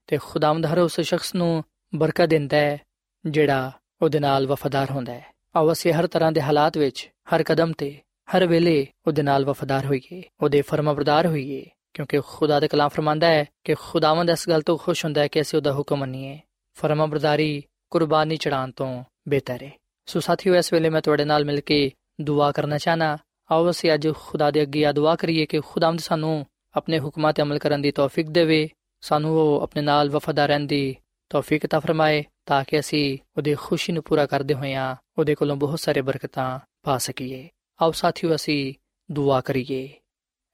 ਤੇ 0.07 0.17
ਖੁਦਾਵੰਦ 0.17 0.65
ਹਰ 0.65 0.79
ਉਸ 0.79 0.99
ਸ਼ਖਸ 1.01 1.35
ਨੂੰ 1.35 1.63
ਬਰਕਤ 1.95 2.25
ਦਿੰਦਾ 2.25 2.57
ਹੈ 2.57 2.77
ਜਿਹੜਾ 3.25 3.71
ਉਹਦੇ 4.01 4.19
ਨਾਲ 4.19 4.47
ਵਫਾਦਾਰ 4.47 4.91
ਹੁੰਦਾ 4.91 5.13
ਹੈ। 5.13 5.25
ਆਓ 5.55 5.71
ਅਸੀਂ 5.71 5.93
ਹਰ 5.93 6.07
ਤਰ੍ਹਾਂ 6.07 6.31
ਦੇ 6.31 6.41
ਹਾਲਾਤ 6.41 6.77
ਵਿੱਚ, 6.77 7.09
ਹਰ 7.35 7.43
ਕਦਮ 7.43 7.71
ਤੇ, 7.71 7.99
ਹਰ 8.35 8.47
ਵੇਲੇ 8.47 8.87
ਉਹਦੇ 9.07 9.21
ਨਾਲ 9.21 9.45
ਵਫਾਦਾਰ 9.45 9.85
ਹੋਈਏ, 9.85 10.23
ਉਹਦੇ 10.43 10.61
ਫਰਮਾਬਰਦਾਰ 10.61 11.27
ਹੋਈਏ, 11.27 11.65
ਕਿਉਂਕਿ 11.93 12.19
ਖੁਦਾ 12.27 12.59
ਦਾ 12.59 12.67
ਕਲਾਮ 12.67 12.89
ਫਰਮਾਂਦਾ 12.89 13.27
ਹੈ 13.27 13.45
ਕਿ 13.63 13.75
ਖੁਦਾਵੰਦ 13.79 14.29
ਇਸ 14.29 14.49
ਗੱਲ 14.49 14.61
ਤੋਂ 14.61 14.77
ਖੁਸ਼ 14.77 15.05
ਹੁੰਦਾ 15.05 15.21
ਹੈ 15.21 15.27
ਕਿ 15.27 15.41
ਅਸੀਂ 15.41 15.59
ਉਹਦਾ 15.59 15.73
ਹੁਕਮ 15.73 15.95
ਮੰਨੀਏ। 15.95 16.39
ਫਰਮਾਬਰਦਾਰੀ 16.73 17.63
ਕੁਰਬਾਨੀ 17.89 18.37
ਚੜਾਉਣ 18.37 18.71
ਤੋਂ 18.71 19.03
ਬਿਹਤਰ 19.29 19.63
ਹੈ 19.63 19.71
ਸੋ 20.05 20.19
ਸਾਥੀਓ 20.19 20.55
ਇਸ 20.55 20.73
ਵੇਲੇ 20.73 20.89
ਮੈਂ 20.89 21.01
ਤੁਹਾਡੇ 21.01 21.25
ਨਾਲ 21.25 21.45
ਮਿਲ 21.45 21.61
ਕੇ 21.61 21.91
ਦੁਆ 22.21 22.51
ਕਰਨਾ 22.51 22.77
ਚਾਹਨਾ 22.77 23.17
ਆਓ 23.51 23.69
ਅਸੀਂ 23.69 23.93
ਅੱਜ 23.93 24.07
ਖੁਦਾ 24.15 24.51
ਦੇ 24.51 24.61
ਅੱਗੇ 24.61 24.91
ਦੁਆ 24.91 25.15
ਕਰੀਏ 25.15 25.45
ਕਿ 25.45 25.59
ਖੁਦਾਵੰਦ 25.59 25.99
ਸਾਨੂੰ 25.99 26.45
ਆਪਣੇ 26.75 26.99
ਹੁਕਮਾਂ 26.99 27.33
ਤੇ 27.33 27.41
ਅਮਲ 27.41 27.59
ਕਰਨ 27.59 27.81
ਦੀ 27.81 27.91
ਤੌਫੀਕ 27.91 28.29
ਦੇਵੇ 28.29 28.69
ਸਾਨੂੰ 29.01 29.31
ਉਹ 29.31 29.61
ਆਪਣੇ 29.61 29.81
ਨਾਲ 29.81 30.09
ਵਫਾਦਾਰ 30.09 30.47
ਰਹਿਣ 30.47 30.65
ਦੀ 30.65 30.95
ਤੌਫੀਕ 31.29 31.65
ਤਾ 31.67 31.79
ਫਰਮਾਏ 31.79 32.23
ਤਾਂ 32.45 32.63
ਕਿ 32.63 32.79
ਅਸੀਂ 32.79 33.17
ਉਹਦੇ 33.37 33.55
ਖੁਸ਼ੀ 33.55 33.93
ਨੂੰ 33.93 34.03
ਪੂਰਾ 34.03 34.25
ਕਰਦੇ 34.25 34.53
ਹੋਇਆਂ 34.53 34.95
ਉਹਦੇ 35.17 35.35
ਕੋਲੋਂ 35.35 35.55
ਬਹੁਤ 35.55 35.79
ਸਾਰੇ 35.79 36.01
ਬਰਕਤਾਂ 36.01 36.59
ਪਾ 36.83 36.97
ਸਕੀਏ 36.97 37.49
ਆਓ 37.81 37.91
ਸਾਥੀਓ 37.91 38.35
ਅਸੀਂ 38.35 38.73
ਦੁਆ 39.11 39.41
ਕਰੀਏ 39.41 39.89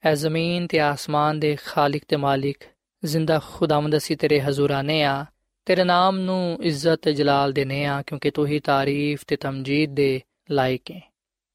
ਐ 0.04 0.14
ਜ਼ਮੀਨ 0.14 0.66
ਤੇ 0.66 0.80
ਆਸਮਾਨ 0.80 1.40
ਦੇ 1.40 1.56
ਖਾਲਕ 1.64 2.02
ਤੇ 2.08 2.16
ਮਾਲਿਕ 2.16 2.64
ਜ਼ਿੰਦਾ 3.04 3.40
ਖੁਦਾਵੰਦ 3.52 3.96
ਅਸੀਂ 3.96 4.16
ਤੇਰੇ 4.16 4.40
ਹਜ਼ੂਰ 4.40 4.70
ਆਨੇ 4.70 5.02
ਆ 5.02 5.24
ਤੇਰੇ 5.64 5.84
ਨਾਮ 5.84 6.18
ਨੂੰ 6.18 6.58
ਇੱਜ਼ਤ 6.62 6.94
ਤੇ 7.02 7.12
ਜਲਾਲ 7.12 7.52
ਦੇਨੇ 7.52 7.84
ਆ 7.84 8.02
ਕਿਉਂਕਿ 8.02 8.30
ਤੂੰ 8.30 8.46
ਹੀ 8.46 8.58
ਤਾਰੀਫ 8.58 9.24
ਤੇ 9.26 9.36
ਤਮਜੀਦ 9.36 9.94
ਦੇ 9.94 10.20
ਲਾਇਕ 10.50 10.90
ਹੈ। 10.90 11.00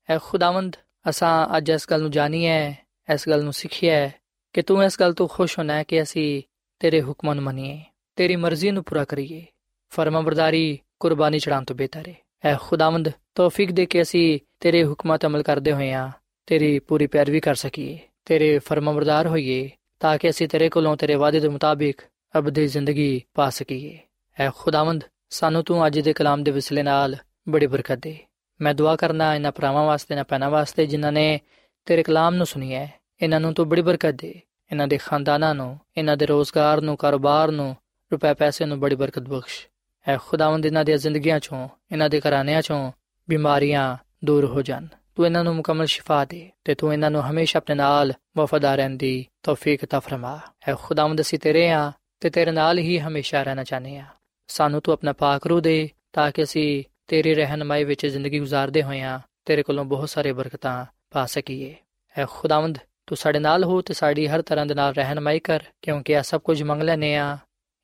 ਐ 0.09 0.17
ਖੁਦਾਵੰਦ, 0.23 0.75
ਅਸਾਂ 1.09 1.57
ਅੱਜ 1.57 1.69
ਇਸ 1.69 1.89
ਗੱਲ 1.91 2.01
ਨੂੰ 2.01 2.11
ਜਾਣੀਏ 2.11 2.73
ਇਸ 3.13 3.29
ਗੱਲ 3.29 3.43
ਨੂੰ 3.43 3.53
ਸਿੱਖਿਆ 3.53 4.09
ਕਿ 4.53 4.61
ਤੂੰ 4.61 4.83
ਇਸ 4.83 4.99
ਗੱਲ 4.99 5.13
ਤੋਂ 5.13 5.27
ਖੁਸ਼ 5.27 5.59
ਹੋਣਾ 5.59 5.83
ਕਿ 5.83 6.01
ਅਸੀਂ 6.01 6.41
ਤੇਰੇ 6.79 7.01
ਹੁਕਮਾਂ 7.01 7.35
ਨੂੰ 7.35 7.43
ਮੰਨੀਏ, 7.43 7.81
ਤੇਰੀ 8.15 8.35
ਮਰਜ਼ੀ 8.35 8.71
ਨੂੰ 8.71 8.83
ਪੂਰਾ 8.83 9.05
ਕਰੀਏ। 9.05 9.45
ਫਰਮਾਬਰਦਾਰੀ 9.89 10.79
ਕੁਰਬਾਨੀ 10.99 11.39
ਚੜਾਉਣ 11.39 11.63
ਤੋਂ 11.63 11.75
ਬਿਹਤਰ 11.75 12.07
ਹੈ। 12.07 12.15
ਐ 12.45 12.55
ਖੁਦਾਵੰਦ, 12.61 13.09
ਤੌਫੀਕ 13.35 13.71
ਦੇ 13.71 13.85
ਕੇ 13.85 14.01
ਅਸੀਂ 14.01 14.39
ਤੇਰੇ 14.59 14.83
ਹੁਕਮਾਂ 14.83 15.17
ਤੇ 15.17 15.27
ਅਮਲ 15.27 15.43
ਕਰਦੇ 15.43 15.71
ਹੋਈਆਂ 15.71 16.09
ਤੇਰੀ 16.45 16.79
ਪੂਰੀ 16.79 17.07
ਪੈਰਵੀ 17.07 17.39
ਕਰ 17.39 17.55
ਸਕੀਏ, 17.55 17.99
ਤੇਰੇ 18.25 18.59
ਫਰਮਾਬਰਦਾਰ 18.59 19.27
ਹੋਈਏ, 19.27 19.69
ਤਾਂ 19.99 20.17
ਕਿ 20.17 20.29
ਅਸੀਂ 20.29 20.47
ਤੇਰੇ 20.47 20.69
ਕੋਲੋਂ 20.69 20.95
ਤੇਰੇ 20.97 21.15
ਵਾਅਦੇ 21.15 21.39
ਦੇ 21.39 21.47
ਮੁਤਾਬਿਕ 21.47 22.01
ਅਬਦੀ 22.37 22.67
ਜ਼ਿੰਦਗੀ 22.67 23.21
ਪਾ 23.33 23.49
ਸਕੀਏ। 23.49 23.99
ਐ 24.39 24.49
ਖੁਦਾਵੰਦ, 24.55 25.03
ਸਾਨੂੰ 25.29 25.63
ਤੂੰ 25.63 25.87
ਅੱਜ 25.87 25.99
ਦੇ 25.99 26.13
ਕਲਾਮ 26.13 26.43
ਦੇ 26.43 26.51
ਵਿਸਲੇ 26.51 26.83
ਨਾਲ 26.83 27.15
ਬੜੀ 27.49 27.67
ਬਰਕਤ 27.67 27.95
ਦੇ। 27.95 28.17
ਮੈਂ 28.61 28.73
ਦੁਆ 28.73 28.95
ਕਰਨਾ 28.95 29.35
ਇਹਨਾਂ 29.35 29.51
ਭਰਾਵਾਂ 29.51 29.83
ਵਾਸਤੇ 29.83 30.15
ਨਾ 30.15 30.23
ਪੈਣਾ 30.23 30.49
ਵਾਸਤੇ 30.49 30.85
ਜਿਨ੍ਹਾਂ 30.85 31.11
ਨੇ 31.11 31.39
ਤੇਰੇ 31.85 32.03
ਕਲਾਮ 32.03 32.35
ਨੂੰ 32.35 32.45
ਸੁਣਿਆ 32.45 32.87
ਇਹਨਾਂ 33.21 33.39
ਨੂੰ 33.39 33.53
ਤੂੰ 33.53 33.69
ਬੜੀ 33.69 33.81
ਬਰਕਤ 33.81 34.11
ਦੇ। 34.11 34.41
ਇਹਨਾਂ 34.71 34.87
ਦੇ 34.87 34.97
ਖਾਨਦਾਨਾਂ 34.97 35.55
ਨੂੰ 35.55 35.79
ਇਹਨਾਂ 35.97 36.17
ਦੇ 36.17 36.25
ਰੋਜ਼ਗਾਰ 36.25 36.81
ਨੂੰ, 36.81 36.97
ਕਾਰੋਬਾਰ 36.97 37.51
ਨੂੰ, 37.51 37.75
ਰੁਪਏ 38.11 38.33
ਪੈਸੇ 38.33 38.65
ਨੂੰ 38.65 38.79
ਬੜੀ 38.79 38.95
ਬਰਕਤ 38.95 39.21
ਬਖਸ਼। 39.21 39.67
ਐ 40.07 40.17
ਖੁਦਾਵੰਦ 40.17 40.65
ਇਹਨਾਂ 40.65 40.85
ਦੀਆਂ 40.85 40.97
ਜ਼ਿੰਦਗੀਆਂ 40.97 41.39
ਚੋਂ 41.39 41.69
ਇਹਨਾਂ 41.91 42.09
ਦੇ 42.09 42.21
ਘਰਾਣਿਆਂ 42.21 42.61
ਚੋਂ 42.61 42.91
ਬਿਮਾਰੀਆਂ 43.29 43.97
ਦੂਰ 44.25 44.45
ਹੋ 44.45 44.61
ਜਾਣ। 44.61 44.85
ਤੂੰ 45.15 45.25
ਇਹਨਾਂ 45.25 45.43
ਨੂੰ 45.43 45.55
ਮੁਕਮਲ 45.55 45.85
ਸ਼ਿਫਾ 45.85 46.25
ਦੇ 46.25 46.49
ਤੇ 46.63 46.75
ਤੂੰ 46.75 46.93
ਇਹਨਾਂ 46.93 47.11
ਨੂੰ 47.11 47.29
ਹਮੇਸ਼ਾ 47.29 47.57
ਆਪਣੇ 47.57 47.75
ਨਾਲ 47.75 48.13
ਵਫਾਦਾਰ 48.37 48.77
ਰਹਿਣ 48.77 48.89
ਦੀ 48.89 49.25
ਤੌਫੀਕ 49.43 49.85
ਤਾ 49.85 49.99
ਫਰਮਾ। 49.99 50.39
ਐ 50.67 50.73
ਖੁਦਾਵੰਦ, 50.75 51.21
ਅਸੀਂ 51.21 51.39
ਤੇਰੇ 51.39 51.69
ਆ 51.69 51.91
ਤੇ 52.19 52.29
ਤੇਰੇ 52.29 52.51
ਨਾਲ 52.51 52.79
ਹੀ 52.79 52.99
ਹਮੇਸ਼ਾ 52.99 53.43
ਰਹਿਣਾ 53.43 53.63
ਚਾਹੁੰਦੇ 53.63 53.97
ਆ 53.97 54.05
ਸਾਨੂੰ 54.47 54.81
ਤੂੰ 54.81 54.93
ਆਪਣਾ 54.93 55.13
ਪਾਕ 55.13 55.47
ਰੂਹ 55.47 55.61
ਦੇ 55.61 55.89
ਤਾਂ 56.13 56.31
ਕਿ 56.31 56.43
ਅਸੀਂ 56.43 56.83
ਤੇਰੀ 57.07 57.35
ਰਹਿਨਮਾਈ 57.35 57.83
ਵਿੱਚ 57.83 58.05
ਜ਼ਿੰਦਗੀ 58.05 58.41
گزارਦੇ 58.41 58.83
ਹੋਈਆਂ 58.83 59.19
ਤੇਰੇ 59.45 59.63
ਕੋਲੋਂ 59.63 59.85
ਬਹੁਤ 59.85 60.09
ਸਾਰੇ 60.09 60.33
ਬਰਕਤਾਂ 60.33 60.85
ਪਾ 61.11 61.25
ਸਕੀਏ। 61.25 61.75
ਐ 62.17 62.25
ਖੁਦਾਵੰਦ, 62.29 62.77
ਤੂੰ 63.07 63.17
ਸਾਡੇ 63.17 63.39
ਨਾਲ 63.39 63.63
ਹੋ 63.63 63.81
ਤੇ 63.81 63.93
ਸਾਡੀ 63.93 64.27
ਹਰ 64.27 64.41
ਤਰ੍ਹਾਂ 64.41 64.65
ਦੇ 64.65 64.73
ਨਾਲ 64.73 64.93
ਰਹਿਨਮਾਈ 64.93 65.39
ਕਰ, 65.39 65.59
ਕਿਉਂਕਿ 65.81 66.17
ਆ 66.17 66.21
ਸਭ 66.21 66.41
ਕੁਝ 66.41 66.63
ਮੰਗ 66.63 66.81
ਲੈਨੇ 66.81 67.15
ਆ 67.15 67.37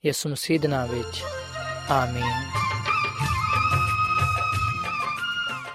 ਯਿਸੂ 0.06 0.30
ਮਸੀਹ 0.30 0.60
ਦੇ 0.60 0.68
ਨਾਮ 0.68 0.90
ਵਿੱਚ। 0.90 1.24
ਆਮੀਨ। 1.92 2.52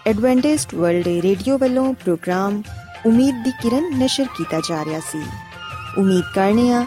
ਐਡਵੈਂਟਿਸਟ 0.07 0.75
ਵਰਲਡ 0.75 1.09
ਰੇਡੀਓ 1.09 1.59
ਵੱਲੋਂ 1.59 1.94
ਪ੍ਰੋਗਰਾਮ 1.94 2.62
ਉਮੀਦ 3.07 3.44
ਦੀ 3.44 3.51
ਕਿਰਨ 3.51 3.99
ਨਿਸ਼ਰ 3.99 4.25
ਕੀਤਾ 4.37 4.61
ਜਾ 4.61 4.85
ਰਿਹਾ 4.85 5.01
ਸੀ। 5.01 5.27
ਉਮੀਦ 5.99 6.25
ਕਰਨੇ 6.35 6.73
ਆ 6.73 6.87